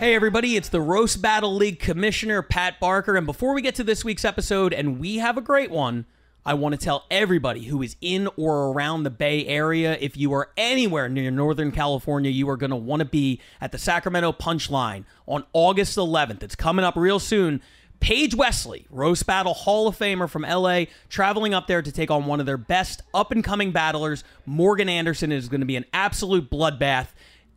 [0.00, 3.16] Hey, everybody, it's the Roast Battle League Commissioner, Pat Barker.
[3.16, 6.06] And before we get to this week's episode, and we have a great one,
[6.42, 10.32] I want to tell everybody who is in or around the Bay Area if you
[10.32, 14.32] are anywhere near Northern California, you are going to want to be at the Sacramento
[14.32, 16.42] Punchline on August 11th.
[16.42, 17.60] It's coming up real soon.
[18.00, 22.24] Paige Wesley, Roast Battle Hall of Famer from LA, traveling up there to take on
[22.24, 25.30] one of their best up and coming battlers, Morgan Anderson.
[25.30, 27.08] It is going to be an absolute bloodbath.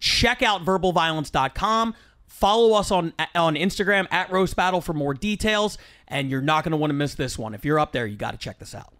[0.02, 1.96] Check out verbalviolence.com.
[2.34, 6.72] Follow us on on Instagram at Roast Battle for more details, and you're not going
[6.72, 7.54] to want to miss this one.
[7.54, 8.92] If you're up there, you got to check this out.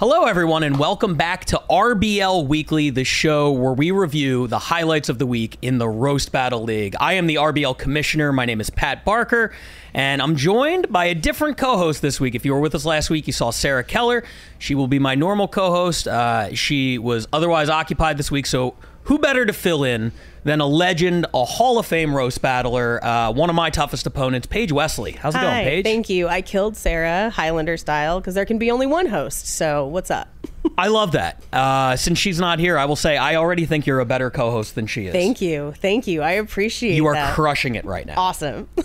[0.00, 5.08] Hello, everyone, and welcome back to RBL Weekly, the show where we review the highlights
[5.08, 6.96] of the week in the Roast Battle League.
[6.98, 8.32] I am the RBL commissioner.
[8.32, 9.54] My name is Pat Barker,
[9.94, 12.34] and I'm joined by a different co host this week.
[12.34, 14.24] If you were with us last week, you saw Sarah Keller.
[14.58, 16.08] She will be my normal co host.
[16.08, 20.10] Uh, she was otherwise occupied this week, so who better to fill in
[20.46, 24.46] than a legend, a Hall of Fame roast battler, uh, one of my toughest opponents,
[24.46, 25.10] Paige Wesley.
[25.12, 25.84] How's it Hi, going, Paige?
[25.84, 26.28] Thank you.
[26.28, 29.48] I killed Sarah Highlander style because there can be only one host.
[29.48, 30.28] So what's up?
[30.78, 31.42] I love that.
[31.52, 34.76] Uh, since she's not here, I will say I already think you're a better co-host
[34.76, 35.12] than she is.
[35.12, 35.74] Thank you.
[35.78, 36.22] Thank you.
[36.22, 37.34] I appreciate You are that.
[37.34, 38.14] crushing it right now.
[38.16, 38.68] Awesome.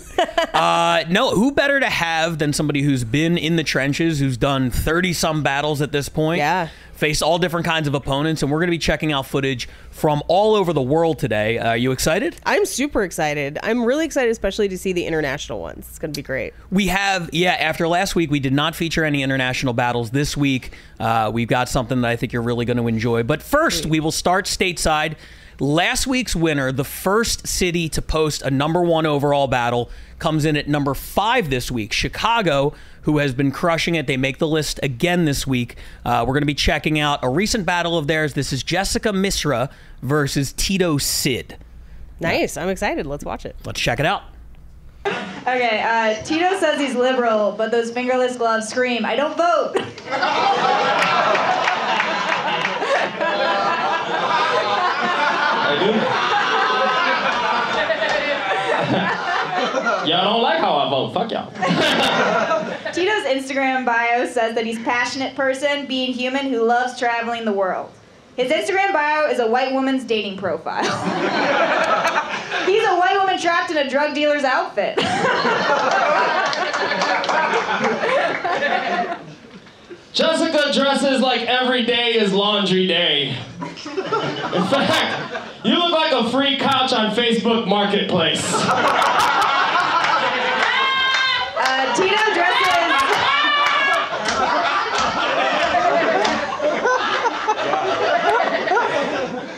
[0.52, 4.70] Uh, no, who better to have than somebody who's been in the trenches, who's done
[4.70, 6.38] 30 some battles at this point?
[6.38, 6.68] Yeah.
[7.02, 10.22] Faced all different kinds of opponents, and we're going to be checking out footage from
[10.28, 11.58] all over the world today.
[11.58, 12.36] Uh, you excited?
[12.46, 13.58] I'm super excited.
[13.60, 15.88] I'm really excited, especially to see the international ones.
[15.88, 16.54] It's going to be great.
[16.70, 20.12] We have, yeah, after last week, we did not feature any international battles.
[20.12, 23.24] This week, uh, we've got something that I think you're really going to enjoy.
[23.24, 25.16] But first, we will start stateside.
[25.60, 30.56] Last week's winner, the first city to post a number one overall battle, comes in
[30.56, 31.92] at number five this week.
[31.92, 34.06] Chicago, who has been crushing it.
[34.06, 35.76] They make the list again this week.
[36.04, 38.34] Uh, we're going to be checking out a recent battle of theirs.
[38.34, 39.70] This is Jessica Misra
[40.02, 41.56] versus Tito Sid.
[42.20, 42.56] Nice.
[42.56, 43.06] I'm excited.
[43.06, 43.56] Let's watch it.
[43.64, 44.22] Let's check it out.
[45.04, 49.74] Okay, uh, Tito says he's liberal, but those fingerless gloves scream, I don't vote.
[55.72, 55.86] I do.
[60.10, 61.14] y'all don't like how I vote.
[61.14, 61.50] Fuck y'all.
[62.92, 67.52] Tito's Instagram bio says that he's a passionate person, being human who loves traveling the
[67.52, 67.90] world.
[68.36, 70.82] His Instagram bio is a white woman's dating profile.
[72.66, 74.98] he's a white woman trapped in a drug dealer's outfit.
[80.12, 83.28] Jessica dresses like every day is laundry day.
[83.30, 88.44] In fact, you look like a free couch on Facebook Marketplace.
[91.64, 92.92] Uh, Tito dresses.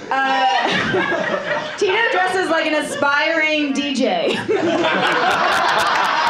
[0.08, 4.38] Uh, Tito dresses like an aspiring DJ.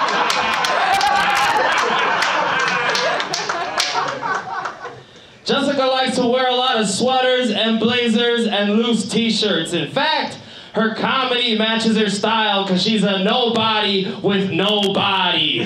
[6.74, 9.72] lot of sweaters and blazers and loose t-shirts.
[9.72, 10.38] In fact,
[10.74, 15.62] her comedy matches her style because she's a nobody with nobody.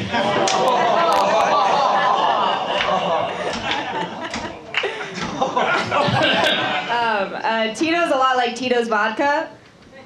[6.88, 9.48] Um, uh, Tito's a lot like Tito's vodka.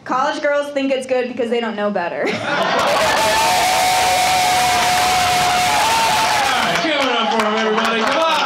[0.04, 2.24] College girls think it's good because they don't know better.
[2.24, 2.34] Give
[6.94, 8.02] it up for him, everybody.
[8.02, 8.42] Come on.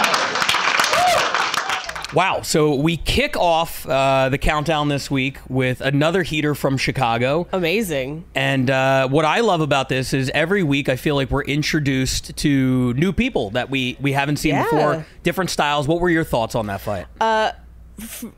[2.17, 2.41] Wow.
[2.41, 7.47] So we kick off uh, the countdown this week with another heater from Chicago.
[7.53, 8.25] Amazing.
[8.35, 12.35] And uh, what I love about this is every week I feel like we're introduced
[12.39, 14.63] to new people that we, we haven't seen Yeah.
[14.65, 15.87] before, different styles.
[15.87, 17.07] What were your thoughts on that fight?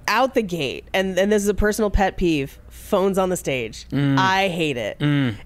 [0.09, 2.59] Out the gate, and, and this is a personal pet peeve.
[2.69, 3.87] Phones on the stage.
[3.93, 4.97] I hate it.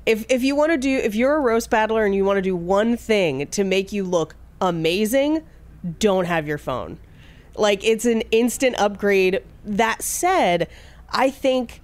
[0.06, 2.43] If if you want to do if you're a roast battler and you want to
[2.43, 5.43] do one thing to make you look amazing,
[5.99, 6.99] don't have your phone.
[7.56, 9.43] Like it's an instant upgrade.
[9.64, 10.69] That said,
[11.10, 11.81] I think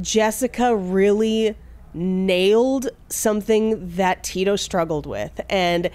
[0.00, 1.56] Jessica really
[1.94, 5.40] nailed something that Tito struggled with.
[5.48, 5.90] And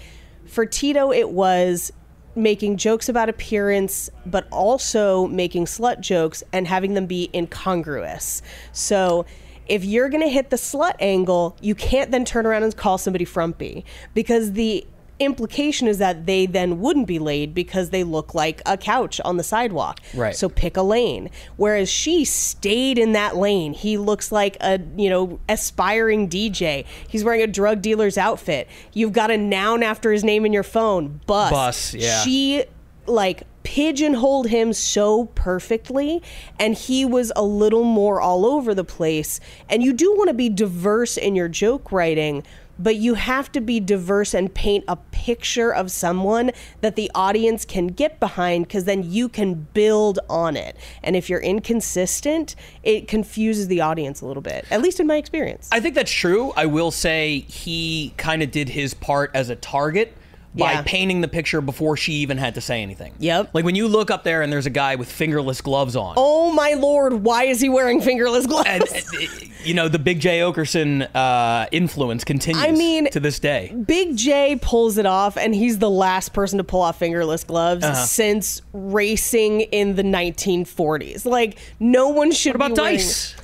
[0.46, 1.92] for Tito, it was
[2.34, 8.42] making jokes about appearance, but also making slut jokes and having them be incongruous.
[8.72, 9.26] So
[9.66, 12.96] if you're going to hit the slut angle, you can't then turn around and call
[12.96, 13.84] somebody frumpy
[14.14, 14.86] because the
[15.20, 19.36] implication is that they then wouldn't be laid because they look like a couch on
[19.36, 20.00] the sidewalk.
[20.14, 20.34] Right.
[20.34, 21.30] So pick a lane.
[21.56, 23.72] Whereas she stayed in that lane.
[23.72, 26.84] He looks like a, you know, aspiring DJ.
[27.08, 28.68] He's wearing a drug dealer's outfit.
[28.92, 31.20] You've got a noun after his name in your phone.
[31.26, 31.50] Bus.
[31.50, 32.22] Bus, yeah.
[32.22, 32.64] She
[33.06, 36.22] like pigeonholed him so perfectly
[36.58, 40.34] and he was a little more all over the place and you do want to
[40.34, 42.42] be diverse in your joke writing
[42.78, 47.64] but you have to be diverse and paint a picture of someone that the audience
[47.64, 50.76] can get behind because then you can build on it.
[51.02, 55.16] And if you're inconsistent, it confuses the audience a little bit, at least in my
[55.16, 55.68] experience.
[55.72, 56.52] I think that's true.
[56.56, 60.14] I will say he kind of did his part as a target
[60.58, 60.82] by Yeah.
[60.84, 63.12] painting the picture before she even had to say anything.
[63.18, 63.50] Yep.
[63.54, 66.14] Like when you look up there and there's a guy with fingerless gloves on.
[66.16, 68.68] oh my lord, why is he wearing fingerless gloves?
[68.68, 69.26] And, uh,
[69.64, 73.72] you know, the Big Jay Oakerson uh, influence continues I mean- to this day.
[73.86, 77.84] Big Jay pulls it off, and he's the last person to pull off fingerless gloves
[77.84, 77.94] Uh-huh.
[78.04, 81.24] since racing in the 1940s.
[81.26, 83.34] Like, no one should What about be wearing- Dice?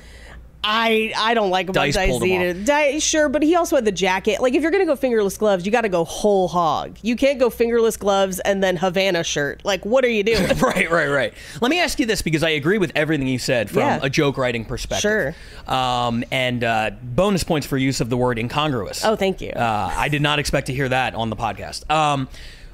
[0.67, 2.53] I I don't like him Dice Dice either.
[2.53, 4.41] Dice, sure, but he also had the jacket.
[4.41, 6.97] Like, if you're gonna go fingerless gloves, you got to go whole hog.
[7.03, 9.63] You can't go fingerless gloves and then Havana shirt.
[9.63, 10.45] Like, what are you doing?
[10.65, 11.33] Right, right, right.
[11.61, 13.99] Let me ask you this because I agree with everything you said from Yeah.
[14.01, 15.01] a joke writing perspective.
[15.01, 15.35] Sure.
[15.73, 19.05] Um, and uh, bonus points for use of the word incongruous.
[19.05, 19.51] Oh, thank you.
[19.51, 21.87] Uh, I did not expect to hear that on the podcast.
[21.91, 22.27] Um,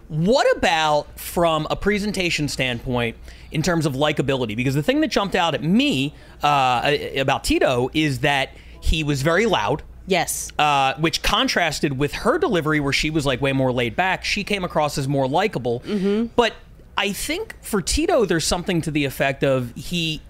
[0.07, 3.17] what about from a presentation standpoint
[3.51, 4.55] in terms of likability?
[4.55, 6.13] Because the thing that jumped out at me
[6.43, 8.49] uh, about Tito is that
[8.81, 9.83] he was very loud.
[10.07, 10.51] yes.
[10.57, 14.25] Uh, which contrasted with her delivery, where she was like way more laid back.
[14.25, 15.81] She came across as more likable.
[15.81, 16.27] Mm-hmm.
[16.35, 16.53] But
[16.97, 20.21] I think for Tito, there's something to the effect of he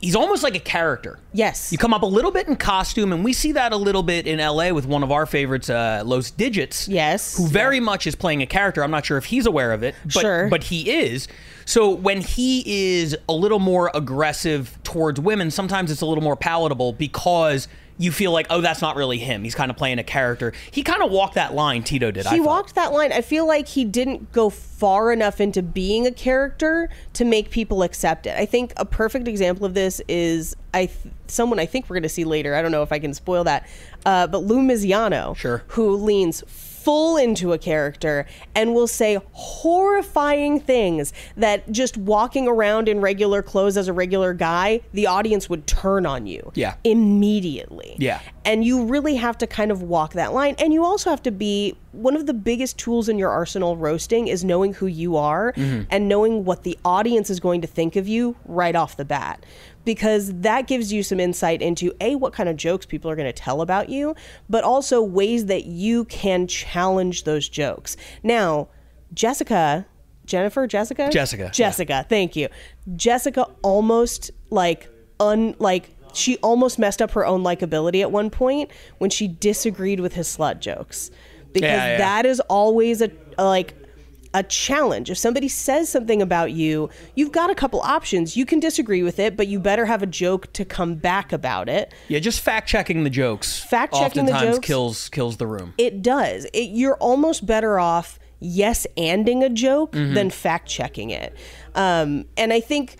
[0.00, 1.18] he's almost like a character.
[1.32, 1.72] Yes.
[1.72, 4.26] You come up a little bit in costume, and we see that a little bit
[4.28, 6.86] in LA with one of our favorites, uh, Los Digits.
[6.88, 7.36] Yes.
[7.36, 8.84] Who very much is playing a character.
[8.84, 10.48] I'm not sure if he's aware of it, but, Sure.
[10.48, 11.26] but he is.
[11.68, 16.34] So when he is a little more aggressive towards women, sometimes it's a little more
[16.34, 17.68] palatable because
[17.98, 19.44] you feel like, oh, that's not really him.
[19.44, 20.54] He's kind of playing a character.
[20.70, 22.26] He kind of walked that line, Tito did.
[22.26, 23.12] I he walked that line.
[23.12, 27.82] I feel like he didn't go far enough into being a character to make people
[27.82, 28.34] accept it.
[28.38, 32.02] I think a perfect example of this is I th- someone I think we're going
[32.04, 32.54] to see later.
[32.54, 33.68] I don't know if I can spoil that,
[34.06, 35.64] uh, but Lou Miziano, Sure.
[35.66, 36.44] who leans
[36.88, 38.24] full into a character
[38.54, 44.32] and will say horrifying things that just walking around in regular clothes as a regular
[44.32, 46.76] guy, the audience would turn on you Yeah.
[46.84, 47.94] immediately.
[47.98, 48.20] Yeah.
[48.46, 50.54] And you really have to kind of walk that line.
[50.58, 54.28] And you also have to be one of the biggest tools in your arsenal roasting
[54.28, 55.82] is knowing who you are mm-hmm.
[55.90, 59.44] and knowing what the audience is going to think of you right off the bat.
[59.88, 63.24] Because that gives you some insight into A, what kind of jokes people are going
[63.24, 64.14] to tell about you,
[64.46, 67.96] but also ways that you can challenge those jokes.
[68.22, 68.68] Now,
[69.14, 69.86] Jessica,
[70.26, 71.08] Jennifer, Jessica?
[71.08, 71.50] Jessica, yeah.
[71.52, 72.48] Jessica, thank you.
[72.96, 74.90] Jessica almost like
[75.20, 80.00] un like she almost messed up her own likability at one point when she disagreed
[80.00, 81.10] with his slut jokes.
[81.54, 81.96] Because Yeah, yeah.
[81.96, 83.72] that is always a like
[84.34, 85.10] a challenge.
[85.10, 88.36] If somebody says something about you, you've got a couple options.
[88.36, 91.68] You can disagree with it, but you better have a joke to come back about
[91.68, 91.92] it.
[92.08, 93.58] Yeah, just fact checking the jokes.
[93.58, 94.66] Fact-checking the jokes.
[94.66, 95.74] kills kills the room.
[95.78, 96.46] It does.
[96.52, 101.34] It, you're almost better off yes anding a joke than fact checking it.
[101.74, 102.96] Um, and I think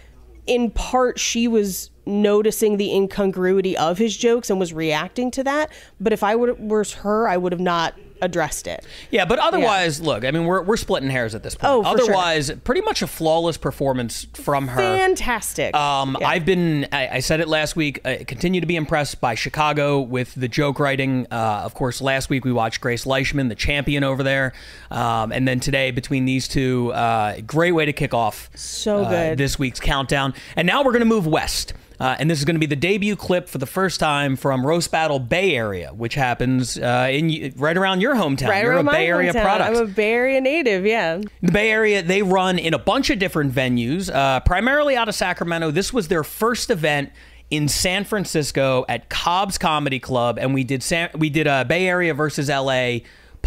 [0.47, 5.71] in part she was noticing the incongruity of his jokes and was reacting to that.
[6.01, 8.85] But if I would were her, I would have not addressed it.
[9.11, 11.73] Yeah, but otherwise, look, I mean, we're, we're splitting hairs at this point.
[11.73, 12.05] Oh, for sure.
[12.07, 14.81] otherwise, pretty much a flawless performance from her.
[14.81, 15.75] Fantastic.
[15.75, 16.29] Um, Yeah.
[16.29, 20.01] I've been, I, I said it last week, I continue to be impressed by Chicago
[20.01, 21.27] with the joke writing.
[21.31, 24.53] Uh, of course, last week we watched Grace Leishman, the champion over there.
[24.91, 29.11] Um, and then today, between these two, uh, great way to kick off So uh,
[29.11, 29.39] good.
[29.39, 30.35] this week's countdown.
[30.57, 31.75] And now we're going to move west.
[32.01, 34.65] Uh, and this is going to be the debut clip for the first time from
[34.65, 38.49] Roast Battle Bay Area, which happens uh, in right around your hometown.
[38.49, 39.43] right You're around a Bay Area hometown.
[39.43, 39.77] product.
[39.77, 40.87] I'm a Bay Area native.
[40.87, 41.21] Yeah.
[41.43, 45.15] The Bay Area, they run in a bunch of different venues, uh, primarily out of
[45.15, 45.71] Sacramento.
[45.73, 47.11] This was their first event
[47.51, 51.89] in San Francisco at Cobb's Comedy Club, and we did San, we did uh, Bay
[51.89, 52.99] Area versus LA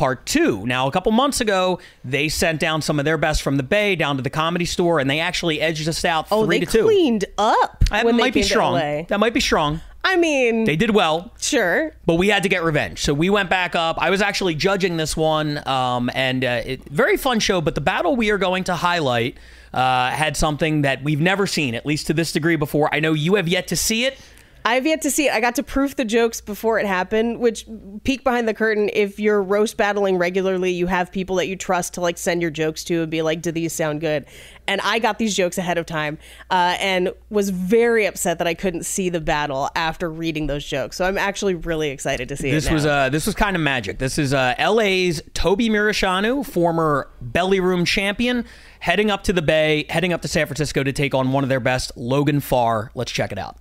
[0.02, 0.66] part two.
[0.66, 3.96] Now, a couple months ago, they sent down some of their best from the Bay
[3.96, 6.82] down to the Comedy Store, and they actually edged us out Oh, three to two.
[6.86, 8.74] cleaned up That might be strong.
[9.10, 9.80] That might be strong.
[10.04, 11.32] I mean, They did well.
[11.40, 11.94] sure.
[12.08, 13.98] But we had to get revenge, so we went back up.
[14.00, 17.62] I was actually judging this one, um, and uh, it, very fun show.
[17.62, 19.38] But the battle we are going to highlight
[19.72, 22.90] uh, had something that we've never seen, at least to this degree before.
[22.92, 24.18] I know you have yet to see it.
[24.64, 25.34] I've yet to see it.
[25.34, 27.66] I got to proof the jokes before it happened, which
[28.04, 28.90] peek behind the curtain.
[28.94, 32.52] If you're roast battling regularly, you have people that you trust to like send your
[32.52, 34.26] jokes to and be like, "Do these sound good?"
[34.68, 36.18] And I got these jokes ahead of time,
[36.50, 40.98] uh, and was very upset that I couldn't see the battle after reading those jokes.
[40.98, 43.98] So I'm actually really excited to see This was uh, this was kind of magic.
[43.98, 48.46] This is uh, LA's Toby Mirashanu, former Belly Room champion,
[48.80, 51.50] heading up to the Bay, heading up to San Francisco to take on one of
[51.50, 52.92] their best, Logan Farr.
[52.94, 53.58] Let's check it out.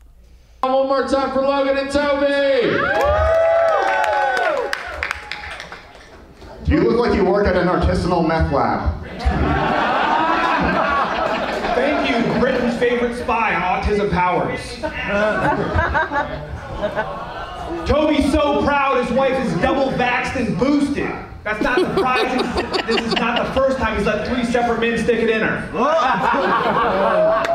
[0.63, 2.67] One more time for Logan and Toby.
[6.71, 9.03] You look like you work at an artisanal meth lab.
[11.75, 14.61] Thank you, Britain's favorite spy on autism powers.
[17.89, 21.11] Toby's so proud his wife is double vaxxed and boosted.
[21.43, 22.43] That's not surprising.
[22.87, 25.71] this is not the first time he's let three separate men stick it in her.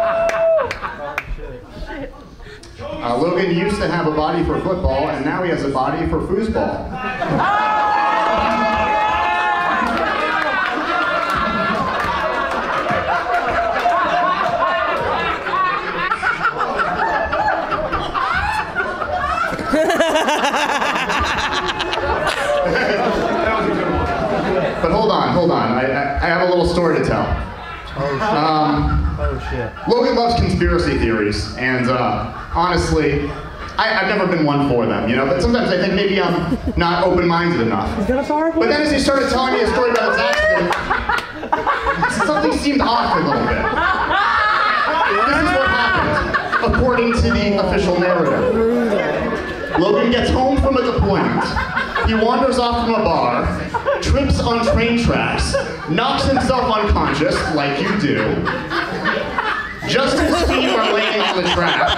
[3.05, 6.07] Uh, Logan used to have a body for football, and now he has a body
[6.07, 6.89] for foosball.
[24.81, 25.74] But hold on, hold on.
[25.74, 27.27] I, I, I have a little story to tell.
[28.19, 29.04] Um,
[29.88, 33.30] Logan loves conspiracy theories, and uh, honestly,
[33.77, 35.25] I, I've never been one for them, you know.
[35.25, 37.89] But sometimes I think maybe I'm not open-minded enough.
[38.62, 40.74] But then as he started telling me a story about his accident,
[42.25, 43.62] something seemed off a little bit.
[45.27, 48.56] This is what happened, according to the official narrative.
[49.80, 51.44] Logan gets home from a deployment.
[52.08, 53.46] He wanders off from a bar,
[54.01, 55.54] trips on train tracks,
[55.89, 58.24] knocks himself unconscious, like you do.
[59.88, 61.98] Just his feet are laying on the track.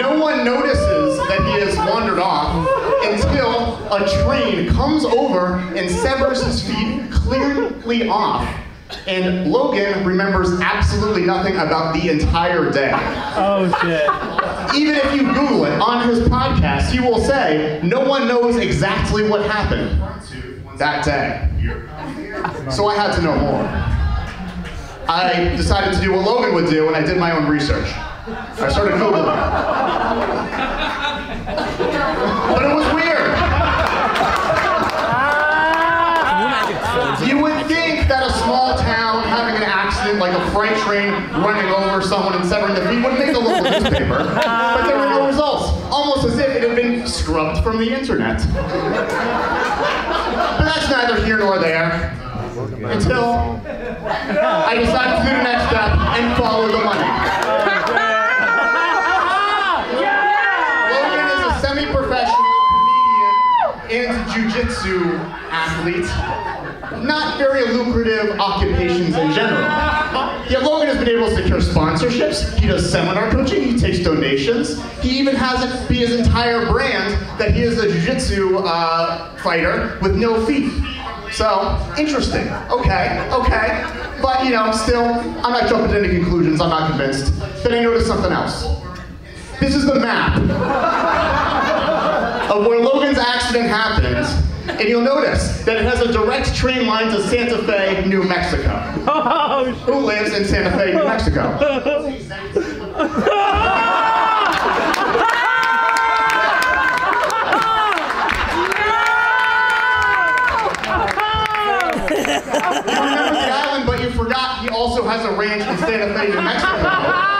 [0.00, 2.68] No one notices that he has wandered off
[3.04, 8.48] until a train comes over and severs his feet clearly off.
[9.06, 12.90] And Logan remembers absolutely nothing about the entire day.
[12.94, 14.08] Oh shit.
[14.80, 19.28] Even if you Google it on his podcast, he will say no one knows exactly
[19.28, 20.00] what happened
[20.78, 21.48] that day.
[22.70, 23.97] So I had to know more.
[25.10, 27.88] I decided to do what Logan would do, and I did my own research.
[28.26, 29.24] I started Googling.
[32.52, 33.34] But it was weird.
[37.26, 41.10] You would think that a small town having an accident like a freight train
[41.42, 45.08] running over someone and severing the feet would make a local newspaper, but there were
[45.08, 48.44] no results, almost as if it had been scrubbed from the internet.
[48.52, 49.08] But
[50.64, 52.17] that's neither here nor there.
[52.72, 57.00] Until I decided to do the next step and follow the money.
[60.92, 65.16] Logan is a semi-professional comedian and jiu-jitsu
[65.50, 66.08] athlete.
[67.02, 69.62] Not very lucrative occupations in general.
[70.50, 72.58] Yet Logan has been able to secure sponsorships.
[72.58, 73.62] He does seminar coaching.
[73.62, 74.82] He takes donations.
[75.00, 79.98] He even has it be his entire brand that he is a jiu-jitsu uh, fighter
[80.02, 80.70] with no feet.
[81.32, 82.48] So interesting.
[82.70, 83.84] Okay, okay.
[84.22, 86.60] But you know, still, I'm not jumping to any conclusions.
[86.60, 87.32] I'm not convinced.
[87.62, 88.66] Then I noticed something else.
[89.60, 90.36] This is the map
[92.50, 94.16] of where Logan's accident happened,
[94.70, 98.70] and you'll notice that it has a direct train line to Santa Fe, New Mexico.
[99.08, 101.58] Oh, Who lives in Santa Fe, New Mexico?
[112.08, 116.28] You remember the island, but you forgot he also has a ranch in Santa Fe,
[116.28, 117.24] New Mexico.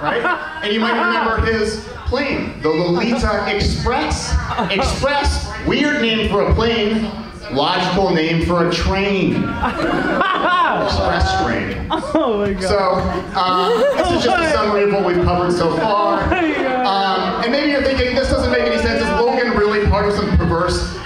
[0.00, 0.24] Right?
[0.64, 4.32] And you might remember his plane, the Lolita Express.
[4.70, 7.04] Express, weird name for a plane,
[7.52, 9.34] logical name for a train.
[9.36, 11.86] Express train.
[11.90, 12.62] Oh my god.
[12.62, 12.78] So,
[13.38, 16.22] um, this is just a summary of what we've covered so far.
[16.22, 19.02] Um, and maybe you're thinking, this doesn't make any sense.
[19.02, 20.96] Is Logan really part of some perverse,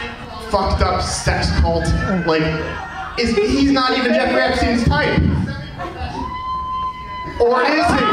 [0.50, 1.84] fucked up sex cult?
[2.26, 2.42] Like,
[3.18, 5.20] is he's not even Jeffrey Epstein's type?
[7.40, 8.04] Or is he?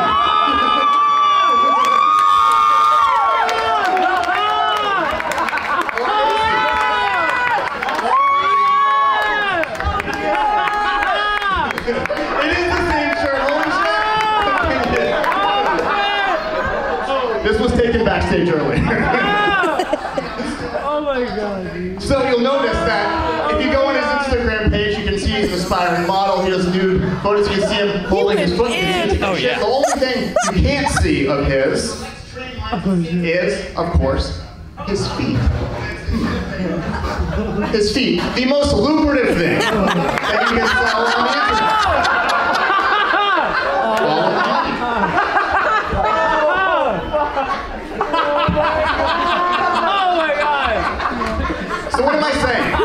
[11.22, 13.40] It is the same shirt.
[13.42, 13.72] Holy
[14.96, 15.14] shit.
[17.44, 18.78] This was taken backstage earlier.
[20.84, 22.02] Oh my god, dude.
[22.02, 25.48] so you'll notice that if you go on his Instagram page, you can see he's
[25.48, 26.44] an aspiring model.
[26.44, 27.48] He does nude photos.
[27.50, 28.72] You can see him holding his foot.
[28.72, 29.44] You can see him taking Oh, shit.
[29.44, 29.60] yeah.
[29.60, 32.04] The only thing you can't see of his
[33.24, 34.42] is, of course,
[34.86, 35.38] his feet.
[37.72, 41.78] His feet, the most lucrative thing that you can sell on the internet.
[43.84, 45.14] All of the money.
[49.84, 50.76] Oh my god!
[51.94, 52.81] So what am I saying?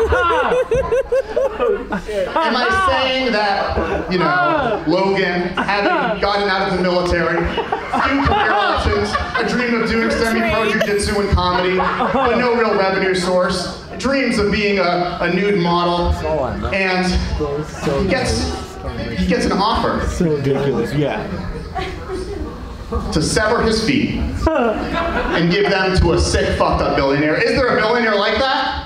[1.27, 8.51] Am I saying that, you know, Logan, having gotten out of the military, few career
[8.51, 14.37] options, a dream of doing semi-pro jiu-jitsu and comedy, but no real revenue source, dreams
[14.37, 16.09] of being a, a nude model,
[16.73, 17.05] and
[18.03, 18.51] he gets,
[19.19, 20.93] he gets an offer So ridiculous.
[20.93, 21.25] Yeah.
[23.11, 24.15] to sever his feet
[24.47, 27.35] and give them to a sick, fucked up billionaire.
[27.41, 28.76] Is there a billionaire like that?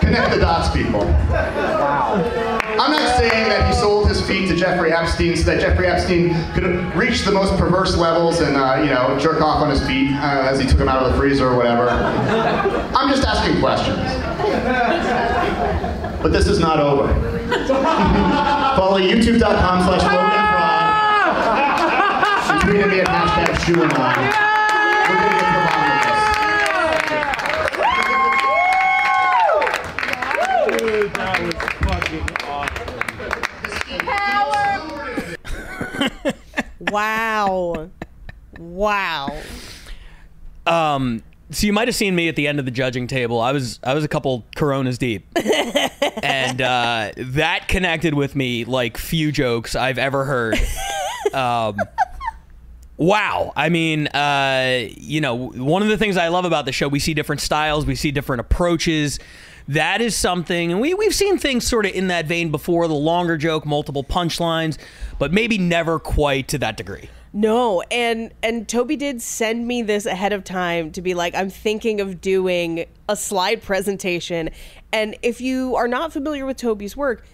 [0.00, 1.02] Connect the dots, people.
[1.02, 6.34] I'm not saying that he sold his feet to Jeffrey Epstein so that Jeffrey Epstein
[6.54, 6.64] could
[6.96, 10.48] reach the most perverse levels and, uh, you know, jerk off on his feet uh,
[10.50, 11.90] as he took them out of the freezer or whatever.
[11.90, 13.98] I'm just asking questions.
[16.22, 17.08] But this is not over.
[18.76, 20.72] Follow youtube.com slash Logan Fraud.
[22.62, 24.51] Tweet at me at hashtag ShoeInOn.
[36.90, 37.90] Wow.
[38.58, 39.42] Wow.
[40.66, 43.40] Um, so you might have seen me at the end of the judging table.
[43.40, 45.26] I was I was a couple Coronas deep,
[46.22, 50.58] and uh, that connected with me like few jokes I've ever heard.
[51.34, 51.76] Um,
[52.96, 53.52] wow.
[53.56, 56.98] I mean, uh, you know, one of the things I love about the show, we
[56.98, 59.18] see different styles, we see different approaches.
[59.68, 62.94] That is something, and we, we've seen things sort of in that vein before the
[62.94, 64.78] longer joke, multiple punchlines,
[65.18, 67.08] but maybe never quite to that degree.
[67.34, 71.48] No, and and Toby did send me this ahead of time to be like, I'm
[71.48, 74.50] thinking of doing a slide presentation.
[74.92, 77.24] And if you are not familiar with Toby's work,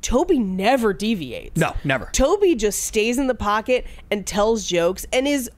[0.00, 1.56] Toby never deviates.
[1.56, 2.08] No, never.
[2.12, 5.50] Toby just stays in the pocket and tells jokes and is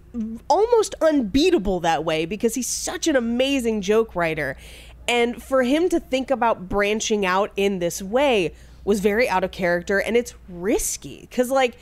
[0.49, 4.57] almost unbeatable that way because he's such an amazing joke writer.
[5.07, 9.51] And for him to think about branching out in this way was very out of
[9.51, 11.77] character and it's risky cuz like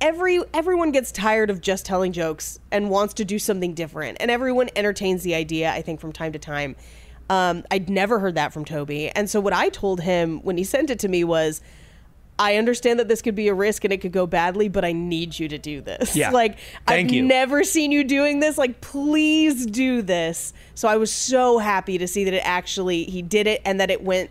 [0.00, 4.30] every everyone gets tired of just telling jokes and wants to do something different and
[4.30, 6.76] everyone entertains the idea i think from time to time.
[7.30, 10.64] Um, i'd never heard that from toby and so what i told him when he
[10.74, 11.62] sent it to me was
[12.38, 14.92] i understand that this could be a risk and it could go badly but i
[14.92, 16.30] need you to do this Yeah.
[16.32, 17.22] like Thank i've you.
[17.22, 22.06] never seen you doing this like please do this so i was so happy to
[22.08, 24.30] see that it actually he did it and that it went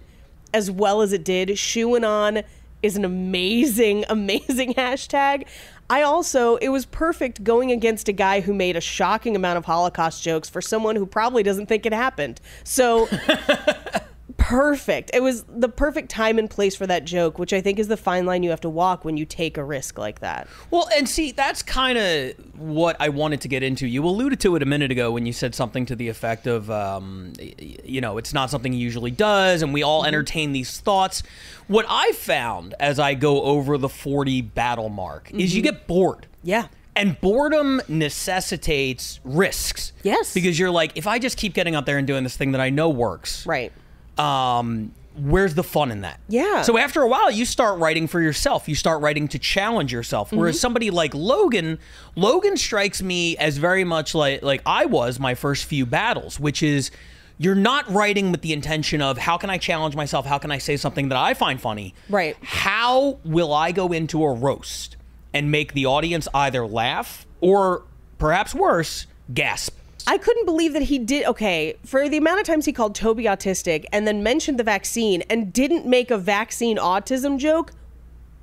[0.56, 1.50] as well as it did.
[1.58, 2.44] Shoeing on
[2.84, 5.48] is an amazing, amazing hashtag.
[5.90, 9.66] I also, it was perfect going against a guy who made a shocking amount of
[9.66, 12.40] Holocaust jokes for someone who probably doesn't think it happened.
[12.64, 13.08] So,
[14.38, 15.12] perfect.
[15.14, 17.98] It was the perfect time and place for that joke, which I think is the
[17.98, 20.48] fine line you have to walk when you take a risk like that.
[20.72, 23.88] Well, and see, that's kind of what I wanted to get into.
[23.88, 26.72] You alluded to it a minute ago when you said something to the effect of,
[26.72, 31.24] um, you know, it's not something he usually does, and we all entertain these thoughts.
[31.68, 36.28] What I found as I go over the 40 battle mark is you get bored.
[36.44, 36.68] Yeah.
[36.96, 39.94] And boredom necessitates risks.
[40.04, 40.34] Yes.
[40.34, 42.62] Because you're like, if I just keep getting out there and doing this thing that
[42.62, 43.72] I know works, Right.
[44.18, 46.20] Um, where's the fun in that?
[46.28, 46.62] Yeah.
[46.64, 48.68] So after a while, you start writing for yourself.
[48.68, 50.30] You start writing to challenge yourself.
[50.30, 50.38] Mm-hmm.
[50.38, 51.80] Whereas somebody like Logan,
[52.16, 56.64] Logan strikes me as very much like like I was my first few battles, which
[56.64, 56.92] is
[57.38, 60.26] you're not writing with the intention of how can I challenge myself?
[60.26, 61.94] How can I say something that I find funny?
[62.10, 62.38] Right.
[62.42, 64.96] How will I go into a roast
[65.34, 67.84] and make the audience either laugh or
[68.18, 69.78] perhaps worse, gasp?
[70.08, 73.24] I couldn't believe that he did okay for the amount of times he called Toby
[73.26, 77.72] autistic and then mentioned the vaccine and didn't make a vaccine autism joke.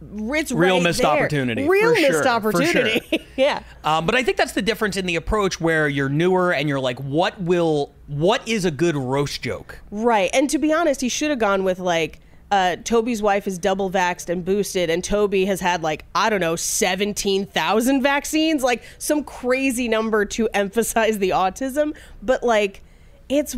[0.01, 1.11] It's Real right missed there.
[1.11, 3.27] opportunity, Real for missed sure, opportunity.
[3.37, 3.63] yeah.
[3.85, 6.81] Um, but I think that's the difference in the approach where you're newer and you're
[6.81, 9.79] like, what will, what is a good roast joke?
[9.91, 10.31] Right.
[10.33, 12.21] And to be honest, he should have gone with like
[12.51, 16.41] uh, Toby's wife is double vaxxed and boosted, and Toby has had like, I don't
[16.41, 21.97] know, 17,000 vaccines, like some crazy number to emphasize the autism.
[22.23, 22.83] But like,
[23.29, 23.57] it's,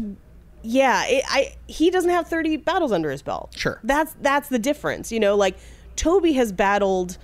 [0.62, 3.54] yeah, it, I he doesn't have 30 battles under his belt.
[3.56, 3.80] Sure.
[3.82, 5.10] That's, that's the difference.
[5.10, 5.56] You know, like
[5.96, 7.16] Toby has battled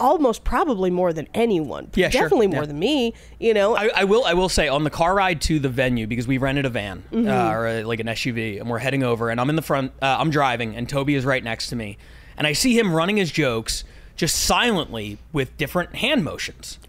[0.00, 1.90] almost probably more than anyone.
[1.94, 2.22] Yeah, sure.
[2.22, 2.66] Definitely more Yeah.
[2.66, 3.76] than me, you know.
[3.76, 4.24] I, I will.
[4.24, 7.02] I will say on the car ride to the venue because we rented a van
[7.12, 7.28] Mm-hmm.
[7.28, 9.30] uh, or a, like an SUV, and we're heading over.
[9.30, 9.92] And I'm in the front.
[10.02, 11.96] Uh, I'm driving, and Toby is right next to me,
[12.36, 13.84] and I see him running his jokes,
[14.16, 16.78] just silently with different hand motions.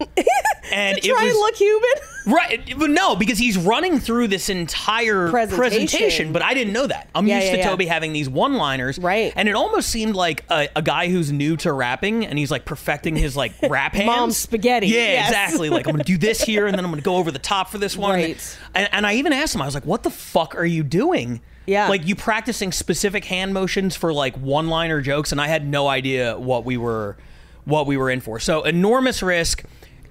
[0.72, 1.90] And Try and look human.
[2.26, 5.56] Right, but no, because he's running through this entire Presentation.
[5.86, 7.08] presentation, but I didn't know that.
[7.14, 7.68] I'm Yeah, used yeah, to yeah.
[7.68, 9.32] Toby having these one-liners, Right.
[9.36, 12.64] And it almost seemed like a, a guy who's new to rapping, and he's like
[12.64, 14.06] perfecting his like rap hands.
[14.06, 15.28] Mom's spaghetti, Yeah, yes.
[15.28, 15.70] exactly.
[15.70, 17.78] Like I'm gonna do this here, and then I'm gonna go over the top for
[17.78, 18.14] this one.
[18.14, 18.58] Right.
[18.74, 21.42] And, and I even asked him, I was like, "What the fuck are you doing?"
[21.66, 21.88] Yeah.
[21.88, 26.38] Like you practicing specific hand motions for like one-liner jokes, and I had no idea
[26.38, 27.16] what we were
[27.64, 28.38] what we were in for.
[28.38, 29.64] So enormous risk.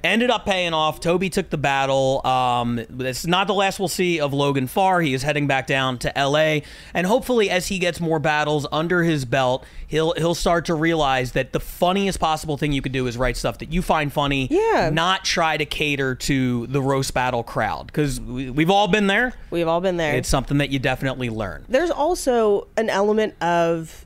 [0.06, 1.00] Ended up paying off.
[1.00, 2.26] Toby took the battle.
[2.28, 5.02] Um, it's not the last we'll see of Logan Farr.
[5.02, 6.62] He is heading back down to L.A.
[6.94, 11.32] and hopefully, as he gets more battles under his belt, he'll he'll start to realize
[11.32, 14.48] that the funniest possible thing you could do is write stuff that you find funny.
[14.52, 14.92] Yeah.
[14.94, 19.34] Not try to cater to the roast battle crowd because we, we've all been there.
[19.50, 20.16] We've all been there.
[20.16, 21.66] It's something that you definitely learn.
[21.68, 24.06] There's also an element of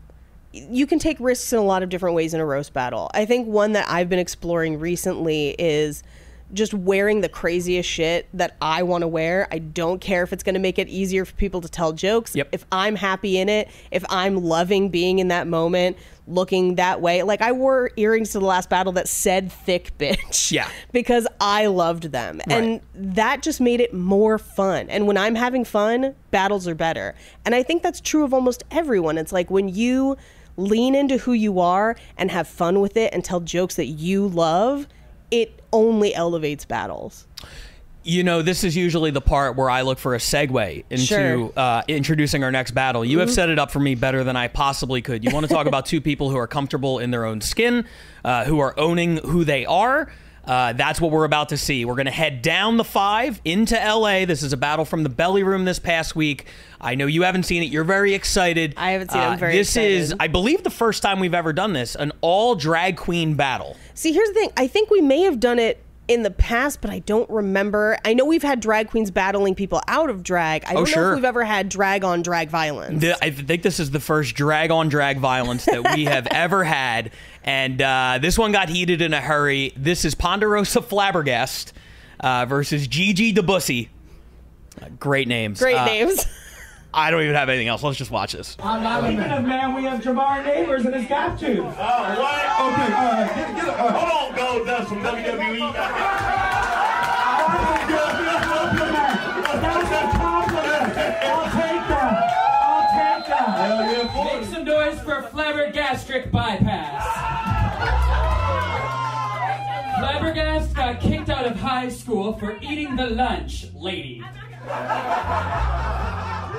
[0.52, 3.10] you can take risks in a lot of different ways in a roast battle.
[3.14, 6.04] I think one that I've been exploring recently is
[6.54, 9.48] just wearing the craziest shit that I want to wear.
[9.52, 12.36] I don't care if it's going to make it easier for people to tell jokes.
[12.36, 12.50] Yep.
[12.52, 17.24] If I'm happy in it, if I'm loving being in that moment, looking that way.
[17.24, 20.52] Like I wore earrings to the last battle that said thick bitch.
[20.52, 20.70] Yeah.
[20.92, 22.42] Because I loved them.
[22.48, 24.90] And that just made it more fun.
[24.90, 27.14] And when I'm having fun, battles are better.
[27.46, 29.18] And I think that's true of almost everyone.
[29.20, 30.18] It's like when you
[30.60, 34.28] lean into who you are and have fun with it and tell jokes that you
[34.28, 34.88] love,
[35.32, 37.28] it only elevates battles.
[38.04, 41.20] You know, this is usually the part where I look for a segue into Sure.
[41.20, 41.60] Mm-hmm.
[41.60, 43.04] uh, introducing our next battle.
[43.04, 45.24] You have set it up for me better than I possibly could.
[45.24, 47.86] You want to talk about two people who are comfortable in their own skin,
[48.24, 50.10] uh, who are owning who they are.
[50.50, 51.86] Uh, that's what we're about to see.
[51.86, 54.26] We're going to head down the five into LA.
[54.26, 56.48] This is a battle from the belly room this past week.
[56.82, 57.68] I know you haven't seen it.
[57.68, 58.74] You're very excited.
[58.76, 59.26] I haven't seen it.
[59.26, 60.16] I'm Uh, very This is.
[60.20, 63.78] I believe, the first time we've ever done this an all drag queen battle.
[63.94, 64.50] See, here's the thing.
[64.58, 67.98] I think we may have done it in the past, but I don't remember.
[68.04, 70.66] I know we've had drag queens battling people out of drag.
[70.66, 71.10] I don't know Oh, sure.
[71.12, 73.00] if we've ever had drag on drag violence.
[73.02, 76.64] The- I think this is the first drag on drag violence that we have ever
[76.64, 77.12] had.
[77.44, 79.72] And uh, this one got heated in a hurry.
[79.78, 81.72] This is Ponderosa Flabbergast
[82.20, 83.88] uh, versus Gigi DeBussy.
[84.82, 85.60] Uh, great names.
[85.60, 86.26] Great Uh, names.
[86.94, 87.84] I don't even have anything else.
[87.84, 88.48] Let's just watch this.
[88.50, 91.60] Speaking of man, we have Jamar Neighbors and his got to.
[91.60, 91.70] Oh, what?
[91.70, 93.32] Okay, all right.
[93.36, 95.02] Get, get, uh, hold on, Goldust from.
[95.04, 95.74] WWE.
[99.62, 100.98] That's a compliment.
[101.30, 102.16] I'll take that.
[102.64, 103.50] I'll take that.
[103.60, 104.38] Hell yeah.
[104.40, 107.06] Make some noise for flabbergastric bypass.
[110.00, 114.24] Flabbergast got kicked out of high school for eating the lunch, lady.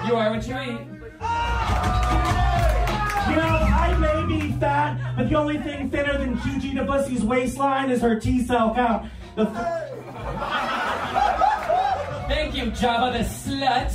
[0.06, 0.80] You are what you eat.
[3.30, 7.90] You know, I may be fat, but the only thing thinner than Gigi DeBussy's waistline
[7.90, 9.10] is her T cell count.
[9.36, 9.56] The th-
[12.28, 13.90] Thank you, Jabba the slut.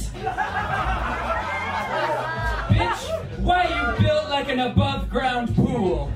[2.70, 6.12] Bitch, why you built like an above ground pool?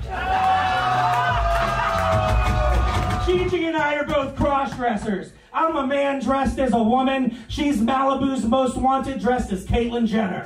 [3.26, 5.32] Gigi and I are both cross dressers.
[5.52, 7.36] I'm a man dressed as a woman.
[7.48, 10.44] She's Malibu's most wanted dressed as Caitlyn Jenner.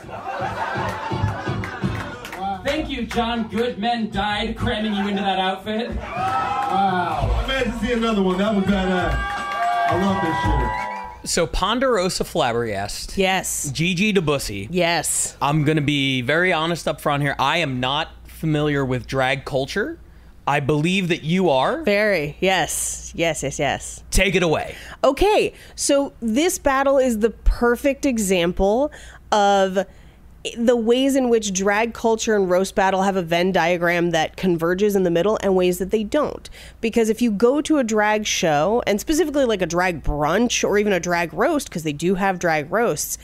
[2.64, 5.94] Thank you, John Goodman died cramming you into that outfit.
[5.96, 7.38] Wow.
[7.40, 8.38] I'm mad to see another one.
[8.38, 9.14] That was badass.
[9.86, 11.30] I love this shit.
[11.30, 13.70] So, Ponderosa Flabbergast, yes.
[13.70, 14.68] Gigi DeBussy.
[14.70, 15.36] Yes.
[15.40, 17.36] I'm going to be very honest up front here.
[17.38, 19.98] I am not familiar with drag culture.
[20.46, 21.82] I believe that you are.
[21.82, 22.36] Very.
[22.40, 23.12] Yes.
[23.14, 24.04] Yes, yes, yes.
[24.10, 24.74] Take it away.
[25.02, 28.92] Okay, so this battle is the perfect example
[29.32, 29.86] of
[30.58, 34.94] the ways in which drag culture and roast battle have a Venn diagram that converges
[34.94, 36.50] in the middle and ways that they don't.
[36.82, 40.76] Because if you go to a drag show, and specifically like a drag brunch or
[40.76, 43.16] even a drag roast, because they do have drag roasts,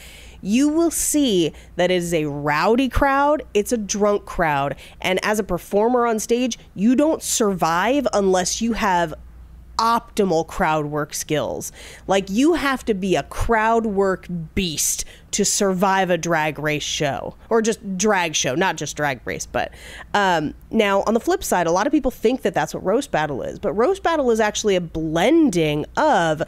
[0.43, 5.39] you will see that it is a rowdy crowd, it's a drunk crowd, and as
[5.39, 9.15] a performer on stage, you don't survive unless you have
[9.81, 11.73] optimal crowd work skills.
[12.07, 17.35] Like you have to be a crowd work beast to survive a drag race show
[17.49, 19.47] or just drag show, not just drag race.
[19.47, 19.73] But
[20.13, 23.11] um, now on the flip side, a lot of people think that that's what roast
[23.11, 26.43] battle is, but roast battle is actually a blending of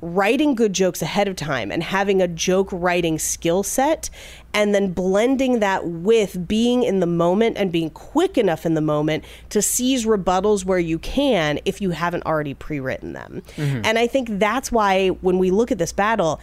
[0.00, 4.08] writing good jokes ahead of time and having a joke writing skill set
[4.54, 8.80] and then blending that with being in the moment and being quick enough in the
[8.80, 13.42] moment to seize rebuttals where you can if you haven't already pre-written them.
[13.56, 13.82] Mm-hmm.
[13.84, 16.40] And I think that's why when we look at this battle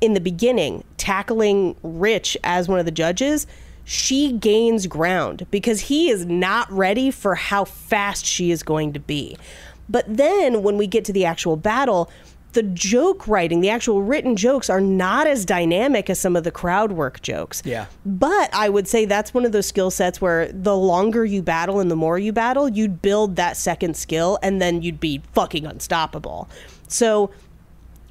[0.00, 3.46] in the beginning tackling Rich as one of the judges
[3.84, 9.00] she gains ground because he is not ready for how fast she is going to
[9.00, 9.34] be.
[9.88, 12.10] But then when we get to the actual battle,
[12.52, 16.50] the joke writing, the actual written jokes are not as dynamic as some of the
[16.50, 17.62] crowd work jokes.
[17.64, 17.86] Yeah.
[18.06, 21.80] But I would say that's one of those skill sets where the longer you battle
[21.80, 25.66] and the more you battle, you'd build that second skill and then you'd be fucking
[25.66, 26.48] unstoppable.
[26.88, 27.30] So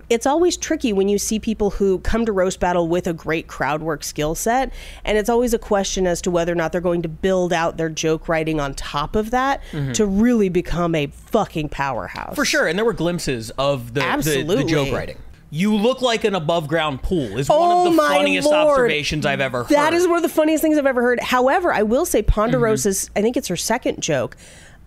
[0.09, 3.47] it's always tricky when you see people who come to roast battle with a great
[3.47, 4.71] crowd work skill set
[5.03, 7.77] and it's always a question as to whether or not they're going to build out
[7.77, 9.91] their joke writing on top of that mm-hmm.
[9.91, 14.43] to really become a fucking powerhouse For sure, and there were glimpses of the, the,
[14.43, 15.17] the joke writing.
[15.49, 18.69] You look like an above ground pool is one Oh of the my funniest Lord.
[18.69, 19.69] observations I've ever heard.
[19.69, 21.21] That is one of the funniest things I've ever heard.
[21.21, 24.35] However, I will say Ponderosa's, I think it's her second joke,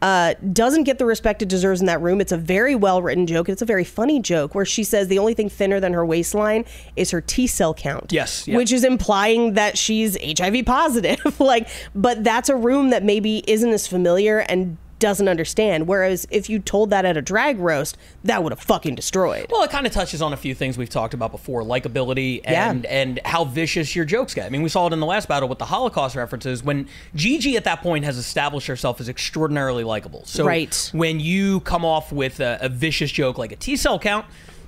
[0.02, 2.20] uh, doesn't get the respect it deserves in that room.
[2.20, 3.48] It's a very well written joke.
[3.48, 6.64] It's a very funny joke where she says the only thing thinner than her waistline
[6.96, 8.12] is her T cell count.
[8.12, 8.56] Yes, yeah.
[8.56, 11.18] Which is implying that she's HIV positive.
[11.40, 15.88] like, but that's a room that maybe isn't as familiar and doesn't understand.
[15.88, 19.46] Whereas if you told that at a drag roast, that would have fucking destroyed.
[19.50, 22.70] Well, it kind of touches on a few things we've talked about before, likability Yeah.
[22.70, 24.46] and and how vicious your jokes get.
[24.46, 26.86] I mean, we saw it in the last battle with the Holocaust references when
[27.16, 30.22] Gigi at that point has established herself as extraordinarily likable.
[30.26, 30.90] So Right.
[30.92, 34.26] when you come off with a, a vicious joke like a T cell count,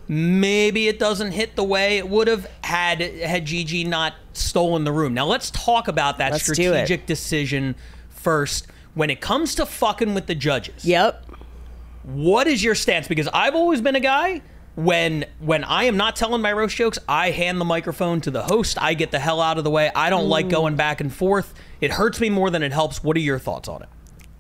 [0.09, 4.93] maybe it doesn't hit the way it would have had had Gigi not stolen the
[4.93, 5.15] room.
[5.15, 7.75] Now let's talk about that Let's strategic decision
[8.09, 8.67] first.
[8.95, 11.25] When it comes to fucking with the judges, Yep.
[12.03, 13.09] what is your stance?
[13.09, 14.43] Because I've always been a guy
[14.75, 18.43] when when I am not telling my roast jokes, I hand the microphone to the
[18.43, 18.77] host.
[18.81, 19.91] I get the hell out of the way.
[19.95, 21.55] I don't like going back and forth.
[21.81, 23.03] It hurts me more than it helps.
[23.05, 23.89] What are your thoughts on it?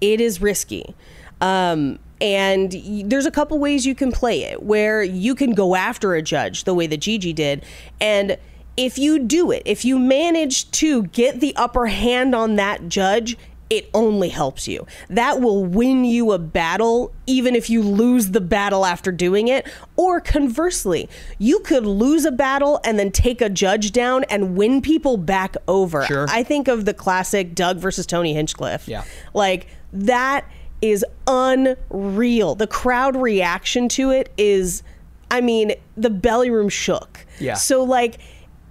[0.00, 0.94] it is risky.
[1.40, 6.14] Um, and there's a couple ways you can play it where you can go after
[6.14, 7.64] a judge the way that Gigi did.
[8.00, 8.36] And
[8.76, 13.36] if you do it, if you manage to get the upper hand on that judge,
[13.72, 14.86] it only helps you.
[15.08, 19.66] That will win you a battle, even if you lose the battle after doing it.
[19.96, 21.08] Or conversely,
[21.38, 25.56] you could lose a battle and then take a judge down and win people back
[25.66, 26.04] over.
[26.04, 26.26] Sure.
[26.28, 28.86] I think of the classic Doug versus Tony Hinchcliffe.
[28.86, 29.04] Yeah.
[29.32, 30.44] Like that
[30.82, 32.54] is unreal.
[32.54, 34.82] The crowd reaction to it is
[35.30, 37.24] I mean, the belly room shook.
[37.40, 37.54] Yeah.
[37.54, 38.18] So like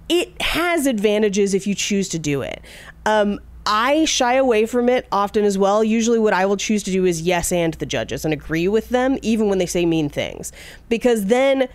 [0.08, 2.62] it has advantages if you choose to do it.
[3.04, 5.84] Um I shy away from it often as well.
[5.84, 8.88] Usually, what I will choose to do is yes and the judges and agree with
[8.88, 10.52] them, even when they say mean things,
[10.88, 11.68] because then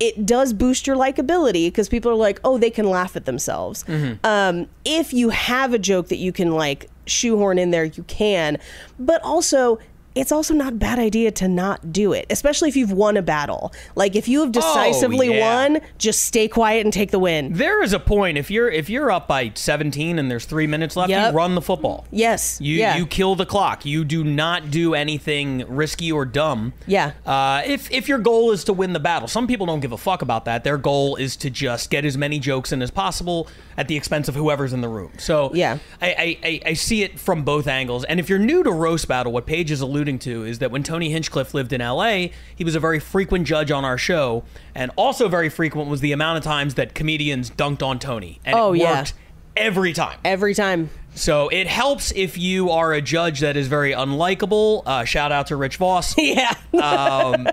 [0.00, 3.84] it does boost your likability because people are like, oh, they can laugh at themselves.
[4.24, 8.58] Um, if you have a joke that you can like shoehorn in there, you can.
[8.98, 9.78] But also,
[10.14, 13.22] it's also not a bad idea to not do it, especially if you've won a
[13.22, 13.72] battle.
[13.94, 15.54] Like if you have decisively Oh, yeah.
[15.68, 17.52] won, just stay quiet and take the win.
[17.54, 20.96] There is a point if you're if you're up by 17 and there's three minutes
[20.96, 21.32] left, Yep.
[21.32, 22.06] you run the football.
[22.10, 22.60] Yes.
[22.60, 22.96] You yeah.
[22.96, 23.84] you kill the clock.
[23.86, 26.72] You do not do anything risky or dumb.
[26.86, 27.12] Yeah.
[27.24, 29.98] Uh, if if your goal is to win the battle, some people don't give a
[29.98, 30.64] fuck about that.
[30.64, 34.28] Their goal is to just get as many jokes in as possible at the expense
[34.28, 35.12] of whoever's in the room.
[35.18, 35.78] So Yeah.
[36.00, 38.04] I I, I, see it from both angles.
[38.04, 40.82] And if you're new to roast battle, what Paige is alluding to is that when
[40.82, 44.90] Tony Hinchcliffe lived in L.A., he was a very frequent judge on our show, and
[44.96, 48.72] also very frequent was the amount of times that comedians dunked on Tony, and Oh,
[48.72, 48.98] it yeah.
[49.00, 49.14] worked
[49.56, 50.18] every time.
[50.24, 50.90] Every time.
[51.14, 54.82] So it helps if you are a judge that is very unlikable.
[54.86, 56.14] Uh, shout out to Rich Voss.
[56.18, 56.54] Yeah.
[56.82, 57.46] um,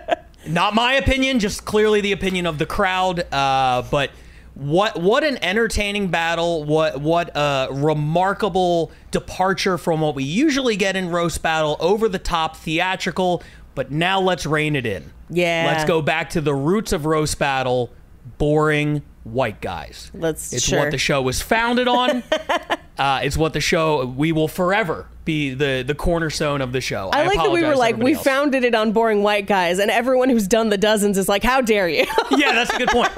[0.47, 3.25] not my opinion, just clearly the opinion of the crowd.
[3.33, 4.11] Uh, but
[4.59, 6.63] what what an entertaining battle!
[6.65, 11.77] What what a remarkable departure from what we usually get in roast battle.
[11.79, 13.41] Over the top, theatrical.
[13.75, 15.11] But now let's rein it in.
[15.29, 15.71] Yeah.
[15.71, 17.91] Let's go back to the roots of roast battle.
[18.37, 20.11] Boring white guys.
[20.13, 20.79] Let's- It's sure.
[20.79, 22.23] what the show was founded on.
[22.97, 27.09] uh, it's what the show we will forever be the the cornerstone of the show.
[27.13, 28.23] I, like that we were like, we else.
[28.23, 31.61] founded it on boring white guys, and everyone who's done the dozens is like, how
[31.61, 32.05] dare you?
[32.31, 33.11] yeah, that's a good point.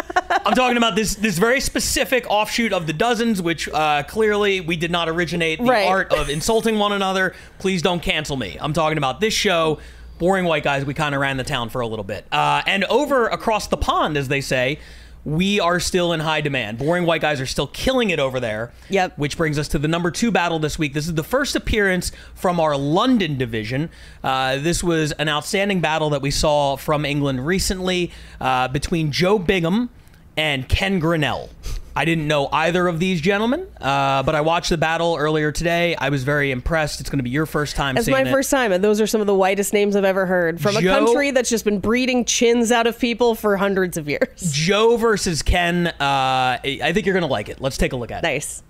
[0.45, 4.75] I'm talking about this this very specific offshoot of the dozens, which uh, clearly we
[4.75, 5.87] did not originate the Right.
[5.87, 7.33] art of insulting one another.
[7.59, 8.57] Please don't cancel me.
[8.59, 9.79] I'm talking about this show.
[10.19, 10.83] Boring white guys.
[10.83, 13.77] We kind of ran the town for a little bit, uh, and over across the
[13.77, 14.79] pond, as they say.
[15.23, 16.79] We are still in high demand.
[16.79, 18.71] Boring white guys are still killing it over there.
[18.89, 19.17] Yep.
[19.17, 20.93] Which brings us to the number two battle this week.
[20.93, 23.89] This is the first appearance from our London division.
[24.23, 29.37] Uh, this was an outstanding battle that we saw from England recently uh, between Joe
[29.37, 29.89] Bingham
[30.35, 31.49] and Ken Grinnell.
[31.95, 35.95] I didn't know either of these gentlemen, uh, but I watched the battle earlier today.
[35.95, 37.01] I was very impressed.
[37.01, 38.31] It's going to be your first time It's seeing my it.
[38.31, 40.81] first time, and those are some of the whitest names I've ever heard from a
[40.81, 44.51] country that's just been breeding chins out of people for hundreds of years.
[44.53, 45.87] Joe versus Ken.
[45.87, 47.59] Uh, I think you're going to like it.
[47.59, 48.27] Let's take a look at it.
[48.27, 48.63] Nice.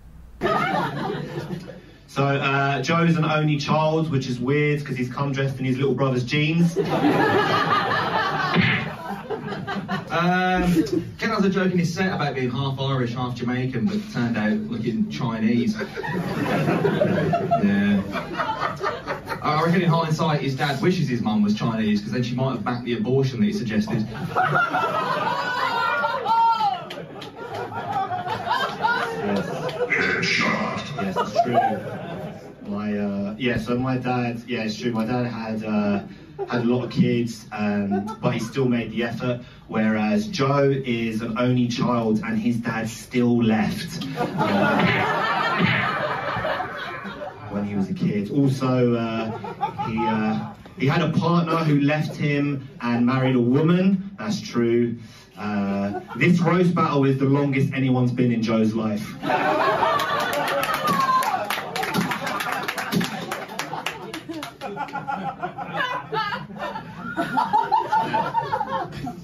[2.07, 5.77] So uh, Joe's an only child, which is weird because he's come dressed in his
[5.77, 6.75] little brother's jeans.
[10.11, 10.83] Um,
[11.17, 14.37] Ken has a joke in his set about being half Irish, half Jamaican, but turned
[14.37, 15.75] out looking Chinese.
[17.63, 18.01] yeah.
[19.41, 22.51] I reckon in hindsight, his dad wishes his mum was Chinese because then she might
[22.51, 24.05] have backed the abortion that he suggested.
[31.01, 32.69] Yes, it's true.
[32.69, 34.91] My uh, yeah, so my dad, yeah, it's true.
[34.91, 36.03] My dad had uh,
[36.47, 39.41] had a lot of kids, um, but he still made the effort.
[39.67, 44.85] Whereas Joe is an only child, and his dad still left uh,
[47.49, 48.31] when he was a kid.
[48.31, 49.31] Also, uh,
[49.87, 54.11] he uh, he had a partner who left him and married a woman.
[54.17, 54.97] That's true.
[55.37, 59.15] Uh, this roast battle is the longest anyone's been in Joe's life.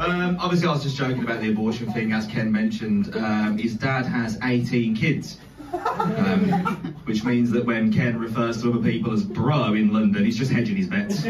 [0.00, 3.14] Um, obviously, I was just joking about the abortion thing, as Ken mentioned.
[3.14, 5.36] Um, his dad has 18 kids.
[5.74, 10.38] Um, which means that when Ken refers to other people as bro in London, he's
[10.38, 11.22] just hedging his bets.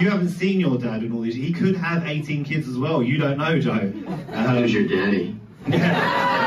[0.00, 1.34] You haven't seen your dad in all these.
[1.34, 3.02] He could have 18 kids as well.
[3.02, 3.92] You don't know, Joe.
[4.32, 5.36] Um, Who's your daddy?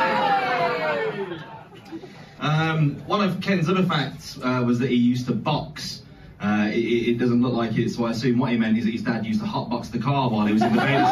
[2.40, 6.04] Um, one of Ken's other facts uh, was that he used to box.
[6.42, 8.92] Uh, it, it doesn't look like it, so I assume what he meant is that
[8.92, 11.10] his dad used to hotbox the car while he was in the babysitting.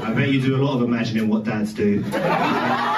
[0.00, 2.04] I bet you do a lot of imagining what dads do.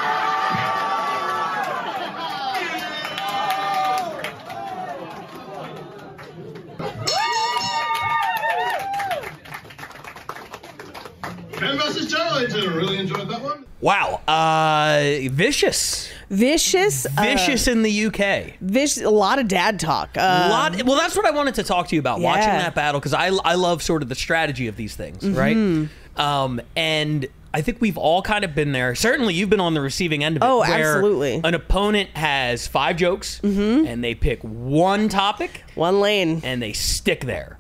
[14.37, 16.09] Uh, vicious.
[16.31, 17.07] Vicious.
[17.07, 18.55] uh, Vicious in the UK.
[18.61, 19.03] Vicious.
[19.03, 20.17] A lot of dad talk.
[20.17, 20.83] A Uh, lot.
[20.85, 22.21] Well, that's what I wanted to talk to you about.
[22.21, 25.37] Watching that battle because I I love sort of the strategy of these things, Mhm.
[25.37, 26.23] right?
[26.25, 28.95] Um, and I think we've all kind of been there.
[28.95, 30.47] Certainly, you've been on the receiving end of it.
[30.47, 31.41] Oh, where absolutely.
[31.43, 37.25] An opponent has five jokes, and they pick one topic, one lane, and they stick
[37.25, 37.56] there.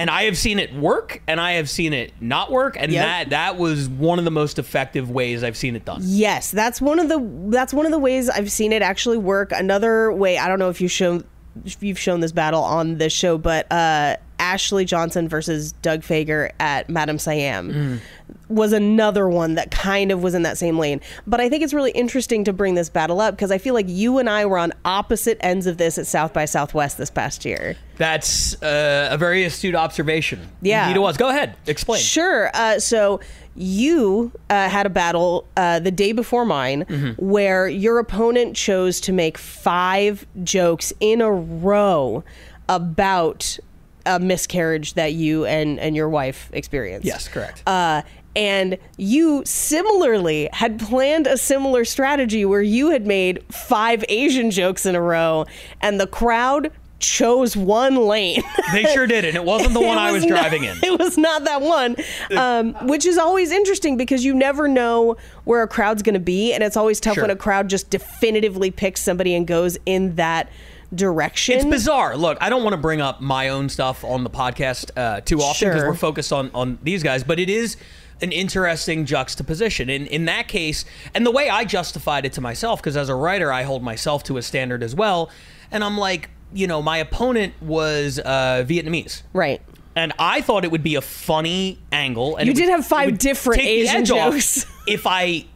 [0.00, 3.04] And I have seen it work, and I have seen it not work, and Yep.
[3.04, 6.00] that that was one of the most effective ways I've seen it done.
[6.02, 9.52] Yes, that's one of the that's one of the ways I've seen it actually work.
[9.52, 11.24] Another way, I don't know if you shown
[11.66, 16.50] if you've shown this battle on this show, but uh, Ashley Johnson versus Doug Fager
[16.58, 18.00] at Madame Siam
[18.48, 21.00] was another one that kind of was in that same lane.
[21.26, 23.86] But I think it's really interesting to bring this battle up because I feel like
[23.88, 27.44] you and I were on opposite ends of this at South by Southwest this past
[27.44, 27.76] year.
[27.96, 30.40] That's uh, a very astute observation.
[30.62, 30.84] Yeah.
[30.88, 31.16] Indeed it was.
[31.16, 32.00] Go ahead, explain.
[32.00, 32.50] Sure.
[32.54, 33.20] Uh, so
[33.54, 37.24] you uh, had a battle uh, the day before mine Mm-hmm.
[37.24, 42.24] where your opponent chose to make five jokes in a row
[42.68, 43.58] about
[44.06, 47.06] a miscarriage that you and, and your wife experienced.
[47.06, 47.62] Yes, correct.
[47.66, 48.02] Uh,
[48.36, 54.86] and you similarly had planned a similar strategy where you had made five Asian jokes
[54.86, 55.46] in a row,
[55.80, 58.42] and the crowd chose one lane.
[58.72, 60.76] They sure did, and it wasn't the one It I was not- driving in.
[60.82, 61.96] It was not that one,
[62.36, 66.52] um, which is always interesting because you never know where a crowd's going to be,
[66.52, 67.24] and it's always tough Sure.
[67.24, 70.50] when a crowd just definitively picks somebody and goes in that
[70.94, 71.56] direction.
[71.56, 72.16] It's bizarre.
[72.16, 75.38] Look, I don't want to bring up my own stuff on the podcast uh, too
[75.40, 75.90] often because Sure.
[75.90, 77.76] we're focused on on these guys, but it is
[78.22, 79.88] an interesting juxtaposition.
[79.88, 83.14] In in that case, and the way I justified it to myself, because as a
[83.14, 85.30] writer, I hold myself to a standard as well,
[85.70, 89.62] and I'm like, you know, my opponent was uh, Vietnamese, right?
[89.96, 92.36] And I thought it would be a funny angle.
[92.36, 94.64] And You did would- have five different Asian jokes.
[94.86, 95.46] if I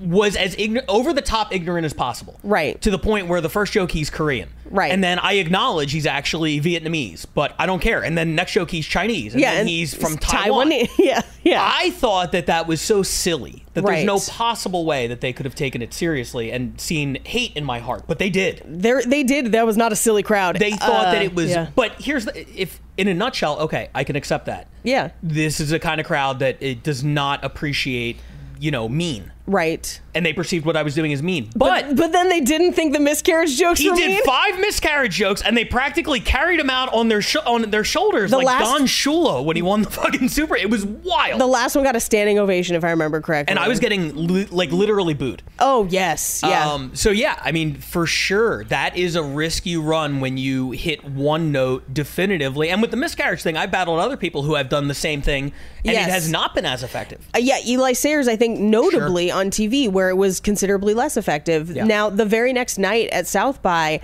[0.00, 2.38] was as ignorant, over the top ignorant as possible.
[2.42, 2.80] Right.
[2.82, 4.48] To the point where the first joke he's Korean.
[4.70, 4.90] Right.
[4.90, 8.02] And then I acknowledge he's actually Vietnamese, but I don't care.
[8.02, 9.32] And then next joke he's Chinese.
[9.34, 10.70] And Yeah, then and he's from Taiwan.
[10.70, 11.60] Taiwan- yeah, yeah.
[11.72, 15.46] I thought that that was so silly that there's no possible way that they could
[15.46, 18.62] have taken it seriously and seen hate in my heart, but they did.
[18.66, 19.52] There, they did.
[19.52, 20.58] That was not a silly crowd.
[20.58, 21.50] They thought Uh, that it was.
[21.50, 21.68] yeah.
[21.74, 24.68] But here's the if in a nutshell, okay, I can accept that.
[24.82, 25.10] Yeah.
[25.22, 28.18] This is a kind of crowd that it does not appreciate,
[28.60, 29.31] you know, mean.
[29.52, 30.00] Right.
[30.14, 31.48] And they perceived what I was doing as mean.
[31.56, 34.22] But, But but then they didn't think the miscarriage jokes he were did mean.
[34.24, 38.30] five miscarriage jokes, and they practically carried him out on their sh- on their shoulders,
[38.30, 40.56] The like last- Don Shula when he won the fucking Super.
[40.56, 41.40] It was wild.
[41.40, 43.50] The last one got a standing ovation, if I remember correctly.
[43.52, 45.42] and I was getting li- like literally booed.
[45.58, 46.70] Oh yes, yeah.
[46.72, 50.72] Um, so yeah, I mean, for sure, that is a risk you run when you
[50.72, 52.68] hit one note definitively.
[52.70, 55.52] And with the miscarriage thing, I battled other people who have done the same thing,
[55.84, 56.08] and Yes.
[56.08, 57.26] it has not been as effective.
[57.34, 61.70] Uh, yeah, Eli Sayers, I think, notably on TV, where it was considerably less effective.
[61.70, 61.84] Yeah.
[61.84, 64.00] Now, the very next night at South by,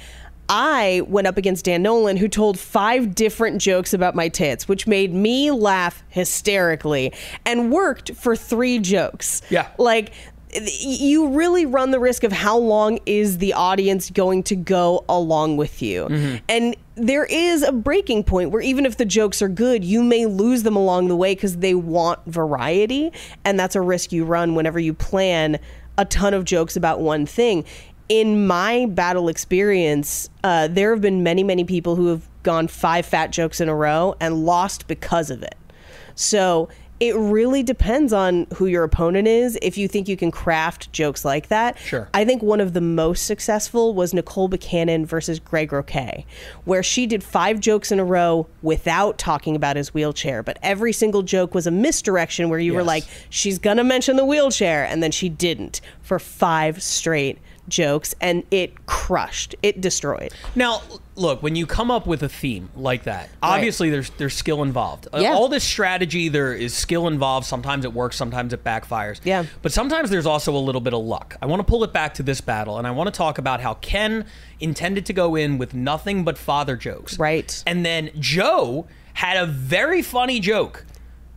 [0.49, 4.87] I went up against Dan Nolan, who told five different jokes about my tits, which
[4.87, 7.13] made me laugh hysterically
[7.45, 9.43] and worked for three jokes.
[9.51, 9.69] Yeah.
[9.77, 10.13] Like,
[10.81, 15.59] you really run the risk of how long is the audience going to go along
[15.59, 16.05] with you.
[16.05, 16.37] Mm-hmm.
[16.49, 20.25] And there is a breaking point where even if the jokes are good, you may
[20.25, 23.13] lose them along the way because they want variety.
[23.45, 25.59] And that's a risk you run whenever you plan
[25.99, 27.65] a ton of jokes about one thing.
[28.09, 33.05] In my battle experience, uh, there have been many, many people who have gone five
[33.05, 35.57] fat jokes in a row and lost because of it.
[36.15, 36.71] So
[37.01, 39.57] it really depends on who your opponent is.
[39.63, 42.09] If you think you can craft jokes like that, Sure.
[42.13, 46.25] I think one of the most successful was Nicole Buchanan versus Greg Roquet,
[46.65, 50.43] where she did five jokes in a row without talking about his wheelchair.
[50.43, 54.17] But every single joke was a misdirection where you were like, she's going to mention
[54.17, 54.85] the wheelchair.
[54.85, 57.39] And then she didn't for five straight
[57.69, 58.15] jokes.
[58.21, 60.33] And it crushed, it destroyed.
[60.55, 60.83] Now,
[61.17, 65.09] look, when you come up with a theme like that, obviously there's there's skill involved.
[65.13, 65.33] Uh, Yeah.
[65.33, 67.47] All this strategy, there is skill involved.
[67.47, 69.21] Sometimes it works, sometimes it backfires.
[69.25, 69.45] Yeah.
[69.63, 71.37] But sometimes there's also a little bit of luck.
[71.43, 73.61] I want to pull it back to this battle, and I want to talk about
[73.61, 74.25] how Ken
[74.61, 77.19] intended to go in with nothing but father jokes.
[77.19, 77.63] Right.
[77.67, 80.85] And then Joe had a very funny joke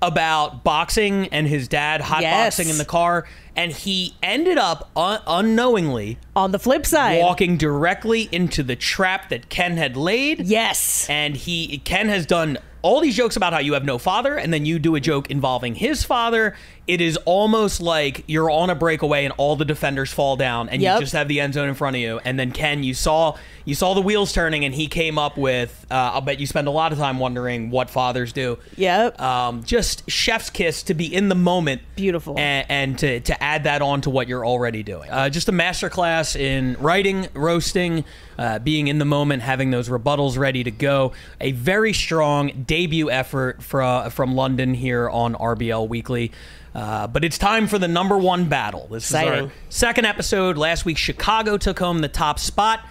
[0.03, 2.57] about boxing and his dad hot Yes.
[2.57, 3.25] boxing in the car,
[3.55, 9.29] and he ended up un- unknowingly On the flip side, walking directly into the trap
[9.29, 10.41] that Ken had laid.
[10.41, 11.07] yes.
[11.09, 14.51] And he Ken has done all these jokes about how you have no father, and
[14.51, 16.55] then you do a joke involving his father.
[16.87, 20.81] It is almost like you're on a breakaway and all the defenders fall down, and
[20.81, 20.95] Yep.
[20.95, 22.19] you just have the end zone in front of you.
[22.25, 25.85] And then Ken, you saw you saw the wheels turning, and he came up with.
[25.91, 28.57] Uh, I'll bet you spend a lot of time wondering what fathers do.
[28.77, 29.21] Yep.
[29.21, 31.81] Um, just chef's kiss to be in the moment.
[31.95, 32.37] Beautiful.
[32.39, 35.09] And, and to, to add that on to what you're already doing.
[35.11, 38.03] Uh, just a masterclass in writing, roasting,
[38.39, 41.11] uh, being in the moment, having those rebuttals ready to go.
[41.39, 46.31] A very strong debut effort fra- from London here on RBL Weekly.
[46.73, 48.87] Uh, but it's time for the number one battle.
[48.89, 50.57] This is our second episode.
[50.57, 52.85] Last week, Chicago took home the top spot.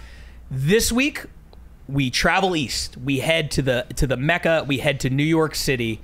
[0.51, 1.25] This week,
[1.87, 2.97] we travel east.
[2.97, 4.65] We head to the to the Mecca.
[4.67, 5.99] We head to New York City.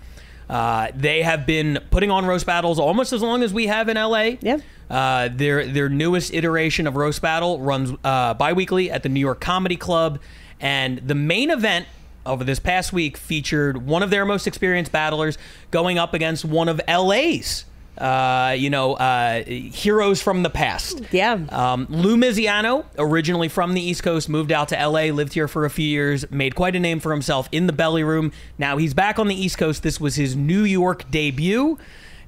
[0.50, 3.98] Uh, they have been putting on roast battles almost as long as we have in
[3.98, 4.38] LA.
[4.42, 4.60] Yeah.
[4.90, 9.42] Uh, their their newest iteration of roast battle runs uh, biweekly at the New York
[9.42, 10.20] Comedy Club,
[10.60, 11.86] and the main event
[12.28, 15.38] over this past week featured one of their most experienced battlers
[15.72, 17.66] going up against one of LA's.
[17.98, 21.02] Uh, you know, uh, heroes from the past.
[21.12, 21.40] Yeah.
[21.50, 25.66] Um, Lou Miziano, originally from the East Coast, moved out to LA, lived here for
[25.66, 28.32] a few years, made quite a name for himself in the belly room.
[28.60, 29.82] Now he's back on the East Coast.
[29.82, 31.80] This was his New York debut.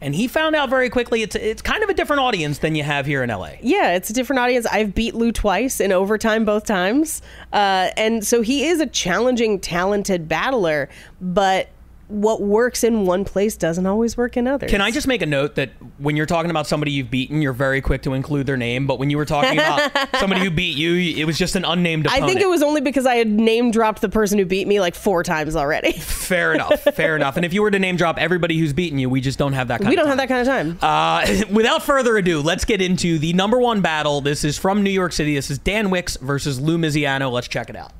[0.01, 2.83] And he found out very quickly it's it's kind of a different audience than you
[2.83, 3.51] have here in LA.
[3.61, 4.65] Yeah, it's a different audience.
[4.65, 7.21] I've beat Lou twice in overtime both times.
[7.51, 10.89] Uh, and so he is a challenging, talented battler,
[11.19, 11.69] but
[12.09, 14.71] what works in one place doesn't always work in others.
[14.71, 17.53] Can I just make a note that when you're talking about somebody you've beaten, you're
[17.53, 20.75] very quick to include their name, but when you were talking about somebody who beat
[20.75, 22.23] you, it was just an unnamed opponent.
[22.23, 24.79] I think it was only because I had name dropped the person who beat me
[24.79, 25.91] like four times already.
[25.99, 27.37] fair enough, fair enough.
[27.37, 29.67] And if you were to name drop everybody who's beaten you, we just don't have
[29.67, 30.79] that kind we of don't have that kind of time.
[30.81, 34.19] Uh, without further ado, let's get into the number one battle.
[34.19, 35.35] This is from New York City.
[35.35, 37.31] This is Dan Wicks versus Lou Miziano.
[37.31, 37.91] Let's check it out.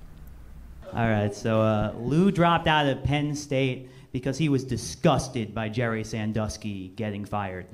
[0.91, 5.70] All right, so uh, Lou dropped out of Penn State because he was disgusted by
[5.70, 7.68] Jerry Sandusky getting fired.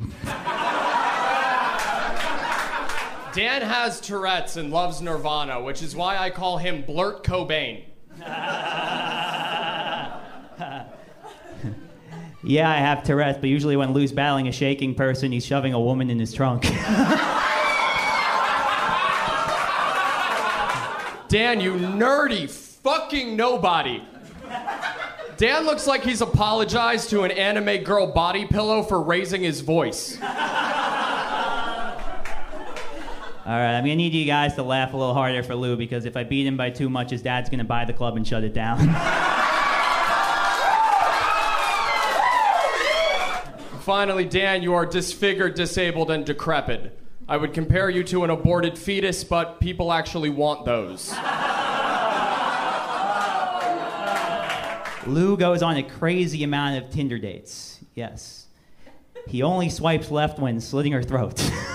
[3.33, 7.83] Dan has Tourette's and loves Nirvana, which is why I call him Blurt Cobain.
[12.43, 15.79] yeah, I have Tourette's, but usually when Lou's battling a shaking person, he's shoving a
[15.79, 16.63] woman in his trunk.
[21.27, 24.01] Dan, you nerdy fucking nobody.
[25.37, 30.17] Dan looks like he's apologized to an anime girl body pillow for raising his voice.
[30.21, 30.27] All
[33.51, 36.17] right, I'm gonna need you guys to laugh a little harder for Lou because if
[36.17, 38.53] I beat him by too much, his dad's gonna buy the club and shut it
[38.53, 38.79] down.
[43.81, 46.97] Finally, Dan, you are disfigured, disabled, and decrepit.
[47.27, 51.13] I would compare you to an aborted fetus, but people actually want those.
[55.07, 57.79] Lou goes on a crazy amount of Tinder dates.
[57.93, 58.47] Yes.
[59.27, 61.39] He only swipes left when slitting her throat.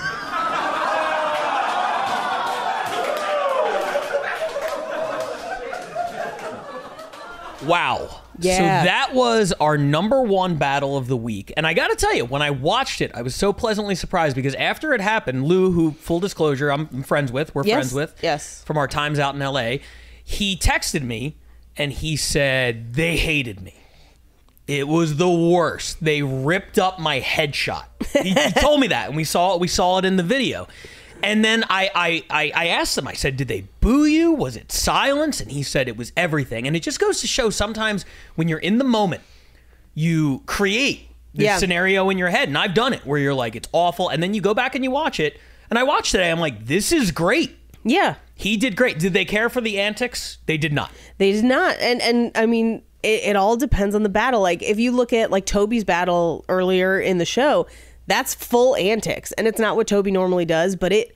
[7.65, 8.21] Wow.
[8.39, 8.57] Yeah.
[8.57, 11.53] So that was our number one battle of the week.
[11.55, 14.35] And I got to tell you, when I watched it, I was so pleasantly surprised
[14.35, 17.75] because after it happened, Lou, who, full disclosure, I'm friends with, we're Yes.
[17.75, 18.63] friends with, Yes.
[18.65, 19.77] from our times out in LA,
[20.23, 21.35] he texted me
[21.77, 23.75] and he said, they hated me.
[24.67, 26.03] It was the worst.
[26.03, 27.85] They ripped up my headshot.
[28.23, 29.59] He, he told me that, and we saw it.
[29.59, 30.67] We saw it in the video.
[31.23, 33.07] And then I, I, I, I asked him.
[33.07, 34.31] I said, "Did they boo you?
[34.31, 36.67] Was it silence?" And he said it was everything.
[36.67, 38.05] And it just goes to show sometimes
[38.35, 39.21] when you're in the moment,
[39.93, 41.57] you create this Yeah.
[41.57, 42.47] scenario in your head.
[42.47, 44.83] And I've done it where you're like, "It's awful," and then you go back and
[44.83, 45.39] you watch it.
[45.69, 46.31] And I watched today.
[46.31, 48.15] I'm like, "This is great." Yeah.
[48.41, 48.97] He did great.
[48.97, 50.39] Did they care for the antics?
[50.47, 50.91] They did not.
[51.19, 51.77] They did not.
[51.79, 54.41] And and I mean, it, it all depends on the battle.
[54.41, 57.67] Like if you look at like Toby's battle earlier in the show,
[58.07, 61.15] that's full antics, and it's not what Toby normally does, but it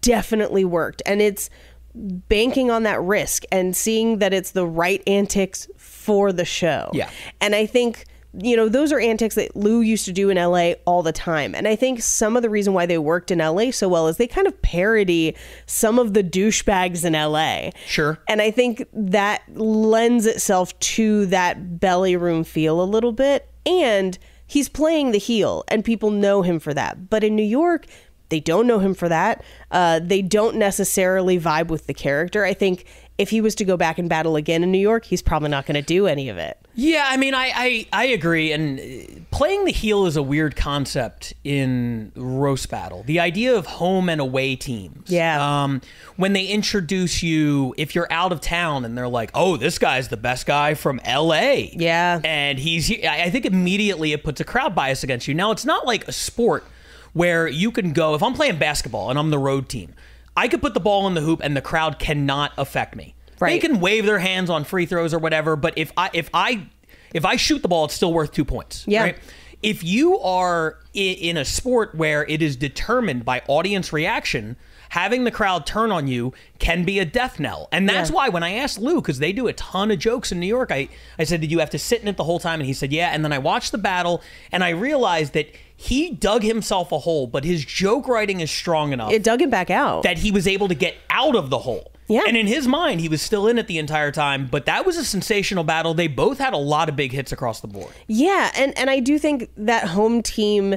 [0.00, 1.02] definitely worked.
[1.04, 1.50] And it's
[1.94, 6.90] banking on that risk and seeing that it's the right antics for the show.
[6.92, 7.10] Yeah.
[7.40, 8.04] And I think
[8.38, 11.54] you know those are antics that Lou used to do in LA all the time.
[11.54, 14.16] And I think some of the reason why they worked in LA so well is
[14.16, 17.70] they kind of parody some of the douchebags in LA.
[17.86, 18.18] Sure.
[18.28, 23.48] And I think that lends itself to that belly room feel a little bit.
[23.66, 27.08] And he's playing the heel, and people know him for that.
[27.08, 27.86] But in New York,
[28.28, 29.44] they don't know him for that.
[29.70, 32.44] Uh, they don't necessarily vibe with the character.
[32.44, 32.84] I think
[33.16, 35.66] if he was to go back and battle again in New York, he's probably not
[35.66, 36.58] going to do any of it.
[36.74, 38.50] Yeah, I mean, I, I, I agree.
[38.50, 43.04] And uh, playing the heel is a weird concept in roast battle.
[43.06, 45.08] The idea of home and away teams.
[45.08, 45.62] Yeah.
[45.62, 45.80] Um,
[46.16, 50.08] when they introduce you, if you're out of town and they're like, "Oh, this guy's
[50.08, 52.20] the best guy from L.A." Yeah.
[52.24, 52.88] and he's.
[52.88, 55.34] he- I I think immediately it puts a crowd bias against you.
[55.34, 56.64] Now it's not like a sport
[57.12, 58.14] where you can go.
[58.16, 59.94] If I'm playing basketball and I'm the road team,
[60.36, 63.14] I could put the ball in the hoop and the crowd cannot affect me.
[63.40, 66.66] They can wave their hands on free throws or whatever, but if I if I
[67.12, 68.84] if I shoot the ball, it's still worth two points.
[68.86, 69.02] Yeah.
[69.02, 69.18] Right?
[69.62, 74.56] If you are in a sport where it is determined by audience reaction,
[74.94, 77.68] having the crowd turn on you can be a death knell.
[77.72, 78.16] And that's Yeah.
[78.16, 80.70] why when I asked Lou, because they do a ton of jokes in New York,
[80.70, 80.88] I,
[81.18, 82.60] I said, Did you have to sit in it the whole time?
[82.60, 83.10] And he said, Yeah.
[83.12, 84.22] And then I watched the battle
[84.52, 88.92] and I realized that he dug himself a hole, but his joke writing is strong
[88.92, 90.04] enough It dug him back out.
[90.04, 91.90] that he was able to get out of the hole.
[92.06, 92.22] Yeah.
[92.28, 94.96] And in his mind, he was still in it the entire time, but that was
[94.98, 95.94] a sensational battle.
[95.94, 97.92] They both had a lot of big hits across the board.
[98.06, 100.76] Yeah, and and I do think that home team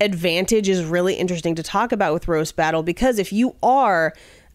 [0.00, 4.12] advantage is really interesting to talk about with roast battle because if you are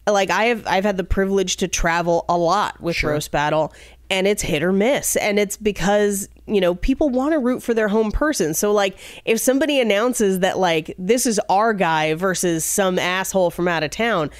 [0.08, 3.72] like I have I've had the privilege to travel a lot with roast battle
[4.10, 7.74] and it's hit or miss and it's because you know people want to root for
[7.74, 8.54] their home person.
[8.54, 13.68] So like if somebody announces that like this is our guy versus some asshole from
[13.68, 14.30] out of town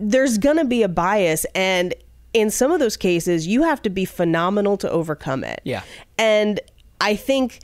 [0.00, 1.94] there's going to be a bias and
[2.32, 5.60] in some of those cases you have to be phenomenal to overcome it.
[5.64, 5.82] Yeah.
[6.18, 6.60] and
[7.00, 7.60] I think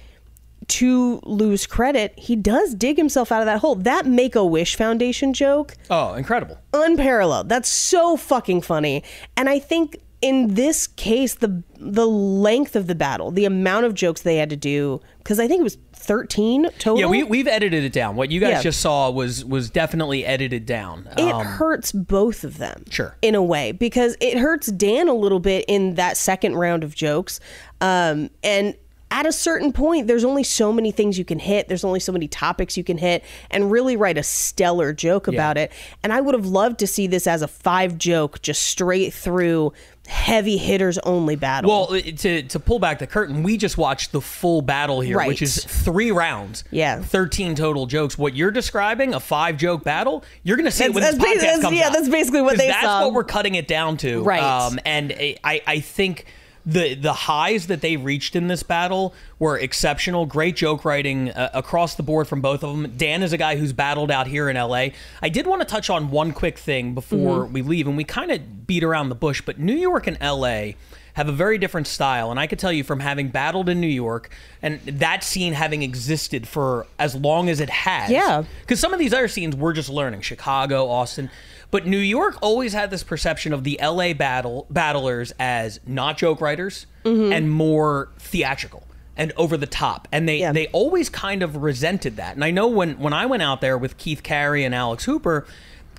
[0.71, 3.75] to Lou's credit, he does dig himself out of that hole.
[3.75, 6.59] That Make a Wish Foundation joke, Oh, incredible.
[6.73, 7.49] unparalleled.
[7.49, 9.03] That's so fucking funny.
[9.37, 13.95] And I think in this case, the the length of the battle, the amount of
[13.95, 17.01] jokes they had to do, because I think it was thirteen total.
[17.01, 18.17] Yeah, we, we've edited it down.
[18.17, 18.63] What you guys Yeah.
[18.63, 21.09] just saw was was definitely edited down.
[21.17, 22.85] it Um, hurts both of them.
[22.91, 23.17] Sure.
[23.23, 26.95] In a way, because it hurts Dan a little bit in that second round of
[26.95, 27.41] jokes.
[27.81, 28.75] Um, and
[29.11, 31.67] at a certain point, there's only so many things you can hit.
[31.69, 35.59] There's only so many topics you can hit and really write a stellar joke about
[35.59, 35.73] it.
[36.03, 39.73] And I would have loved to see this as a five joke, just straight through
[40.07, 41.71] heavy hitters only battle.
[41.71, 45.29] Well, to to pull back the curtain, we just watched the full battle here, Right.
[45.29, 46.65] which is three rounds.
[46.71, 47.01] Yeah.
[47.01, 48.19] thirteen total jokes.
[48.19, 51.33] What you're describing, a five joke battle, you're going to see it when That's- this
[51.33, 51.93] podcast that's- comes yeah, out.
[51.93, 53.05] that's basically what they That's saw.
[53.05, 54.23] what we're cutting it down to.
[54.23, 54.43] Right.
[54.43, 55.13] Um, and
[55.45, 56.27] I I think.
[56.67, 60.27] The, the highs that they reached in this battle were exceptional.
[60.27, 62.95] Great joke writing uh, across the board from both of them.
[62.97, 64.89] Dan is a guy who's battled out here in LA.
[65.23, 67.53] I did want to touch on one quick thing before Mhm.
[67.53, 70.75] we leave, and we kind of beat around the bush, but New York and LA
[71.15, 72.31] have a very different style.
[72.31, 74.31] And I could tell you from having battled in New York
[74.63, 78.11] and that scene having existed for as long as it has.
[78.11, 78.45] Yeah.
[78.61, 81.29] Because some of these other scenes we're just learning Chicago, Austin.
[81.71, 86.41] But New York always had this perception of the LA battle battlers as not joke
[86.41, 87.33] writers Mhm.
[87.35, 88.85] and more theatrical.
[89.17, 92.37] and over the top, and they they always kind of resented that.
[92.37, 95.47] And I know when when I went out there with Keith Carey and Alex Hooper.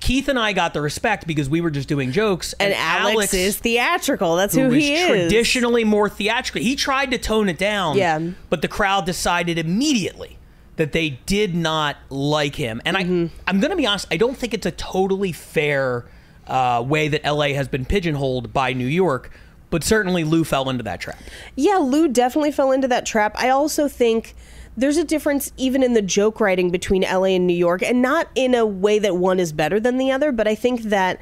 [0.00, 3.58] Keith and I got the respect because we were just doing jokes, And Alex is
[3.58, 4.34] theatrical.
[4.34, 5.06] That's who who he is is.
[5.30, 6.60] traditionally more theatrical.
[6.60, 8.18] He tried to tone it down, Yeah.
[8.50, 10.38] but the crowd decided immediately
[10.76, 12.80] that they did not like him.
[12.84, 13.26] And Mm-hmm.
[13.46, 16.04] I, I'm going to be honest, I don't think it's a totally fair
[16.46, 19.30] uh, way that LA has been pigeonholed by New York,
[19.70, 21.18] but certainly Lou fell into that trap.
[21.56, 23.34] Yeah, Lou definitely fell into that trap.
[23.36, 24.34] I also think
[24.76, 28.28] there's a difference even in the joke writing between LA and New York, and not
[28.34, 31.20] in a way that one is better than the other, but I think that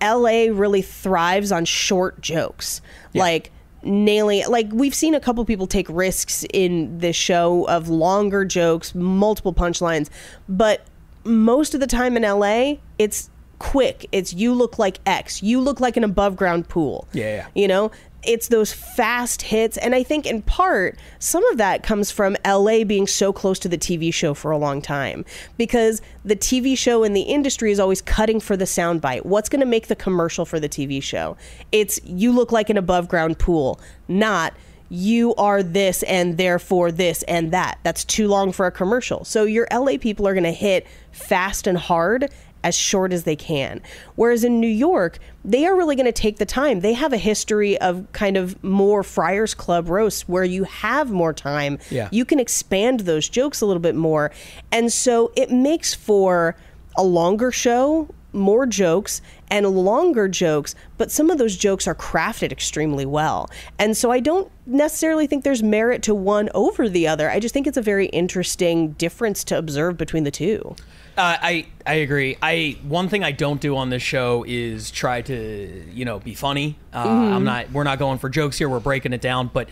[0.00, 2.80] LA really thrives on short jokes.
[3.14, 3.50] Like
[3.84, 8.94] nailing like we've seen a couple people take risks in this show of longer jokes,
[8.94, 10.08] multiple punchlines,
[10.48, 10.86] but
[11.24, 14.06] most of the time in LA, it's quick.
[14.12, 15.42] It's you look like X.
[15.42, 17.06] You look like an above ground pool.
[17.12, 17.46] Yeah, yeah.
[17.54, 17.90] You know,
[18.22, 19.76] it's those fast hits.
[19.76, 23.68] And I think in part, some of that comes from LA being so close to
[23.68, 25.24] the TV show for a long time
[25.56, 29.24] because the TV show in the industry is always cutting for the soundbite.
[29.26, 31.36] What's going to make the commercial for the TV show?
[31.72, 34.54] It's you look like an above ground pool, not
[34.92, 37.78] you are this and therefore this and that.
[37.82, 39.24] That's too long for a commercial.
[39.24, 42.30] So your LA people are going to hit fast and hard
[42.64, 43.80] as short as they can.
[44.14, 46.80] Whereas in New York, they are really going to take the time.
[46.80, 51.32] They have a history of kind of more Friars Club roasts where you have more
[51.32, 51.78] time.
[51.90, 52.08] Yeah.
[52.12, 54.30] You can expand those jokes a little bit more.
[54.70, 56.56] And so it makes for
[56.96, 62.52] a longer show, more jokes, and longer jokes, but some of those jokes are crafted
[62.52, 63.50] extremely well.
[63.78, 67.30] And so I don't necessarily think there's merit to one over the other.
[67.30, 70.74] I just think it's a very interesting difference to observe between the two.
[71.16, 72.36] Uh, I I agree.
[72.42, 76.34] I one thing I don't do on this show is try to you know be
[76.34, 76.76] funny.
[76.92, 77.32] Uh, Mhm.
[77.34, 77.70] I'm not.
[77.70, 78.68] We're not going for jokes here.
[78.68, 79.50] We're breaking it down.
[79.52, 79.68] But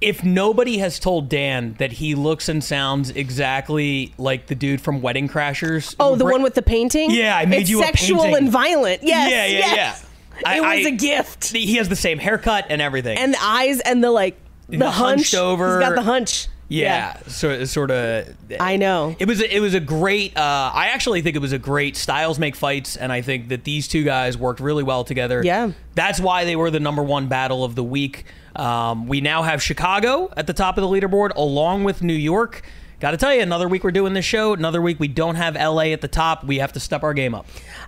[0.00, 5.02] if nobody has told Dan that he looks and sounds exactly like the dude from
[5.02, 7.10] Wedding Crashers, Oh, the one with the painting?
[7.10, 9.02] Yeah, I made it's you a sexual and violent.
[9.02, 9.30] Yes.
[9.30, 10.04] yeah, yeah, yes.
[10.04, 10.08] yeah.
[10.40, 11.48] It I- was I- a gift.
[11.52, 13.18] He has the same haircut and everything.
[13.18, 14.36] And the eyes and the like
[14.68, 15.80] the, The hunch hunched over.
[15.80, 16.46] He's got the hunch.
[16.68, 18.28] Yeah, so sort of.
[18.60, 19.16] I know.
[19.18, 20.36] It was a, it was a great.
[20.36, 23.64] Uh, I actually think it was a great styles make fights, and I think that
[23.64, 25.42] these two guys worked really well together.
[25.42, 25.72] Yeah.
[25.94, 28.24] that's why they were the number one battle of the week.
[28.54, 32.62] Um, we now have Chicago at the top of the leaderboard, along with New York.
[33.00, 34.54] Got to tell you, another week we're doing this show.
[34.54, 36.42] Another week we don't have LA at the top.
[36.42, 37.46] We have to step our game up.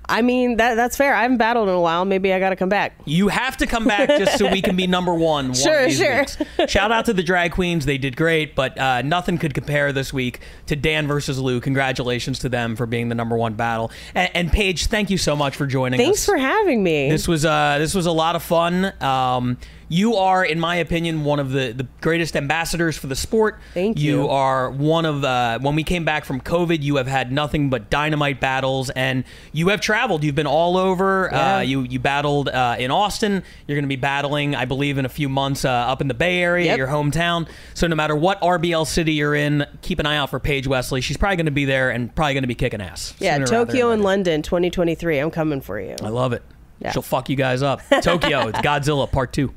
[0.09, 1.15] I mean, that that's fair.
[1.15, 2.05] I haven't battled in a while.
[2.05, 2.95] Maybe I got to come back.
[3.07, 5.49] You have to come back just so we can be number one.
[5.49, 6.21] one Sure, sure.
[6.21, 6.39] weeks.
[6.69, 10.13] Shout out to the drag queens; they did great, but uh, nothing could compare this
[10.13, 11.61] week to Dan versus Lou.
[11.61, 13.91] Congratulations to them for being the number one battle.
[14.15, 16.27] And, and Paige, thank you so much for joining Thanks us.
[16.27, 17.11] Thanks for having me.
[17.11, 18.93] This was uh, this was a lot of fun.
[19.03, 19.59] Um,
[19.93, 23.59] you are, in my opinion, one of the, the greatest ambassadors for the sport.
[23.75, 24.23] Thank you.
[24.23, 25.59] You are one of the.
[25.61, 29.69] When we came back from COVID, you have had nothing but dynamite battles, and you
[29.69, 30.23] have traveled.
[30.23, 31.29] You've been all over.
[31.33, 31.57] Yeah.
[31.57, 33.43] Uh, you you battled uh, in Austin.
[33.67, 36.15] You're going to be battling, I believe, in a few months uh, up in the
[36.15, 36.79] Bay Area, Yep.
[36.79, 37.49] your hometown.
[37.75, 41.01] So no matter what RBL city you're in, keep an eye out for Paige Wesley.
[41.01, 43.13] She's probably going to be there and probably going to be kicking ass.
[43.19, 45.19] yeah, Tokyo and London 2023.
[45.19, 45.97] I'm coming for you.
[46.01, 46.43] I love it.
[46.81, 46.93] Yeah.
[46.93, 47.83] She'll fuck you guys up.
[48.03, 49.53] Tokyo, it's Godzilla Part 2.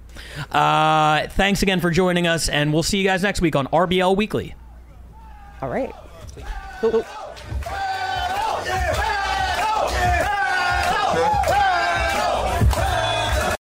[0.51, 4.15] Uh, thanks again for joining us, and we'll see you guys next week on RBL
[4.15, 4.55] Weekly.
[5.61, 5.93] All right.
[6.82, 7.05] Cool.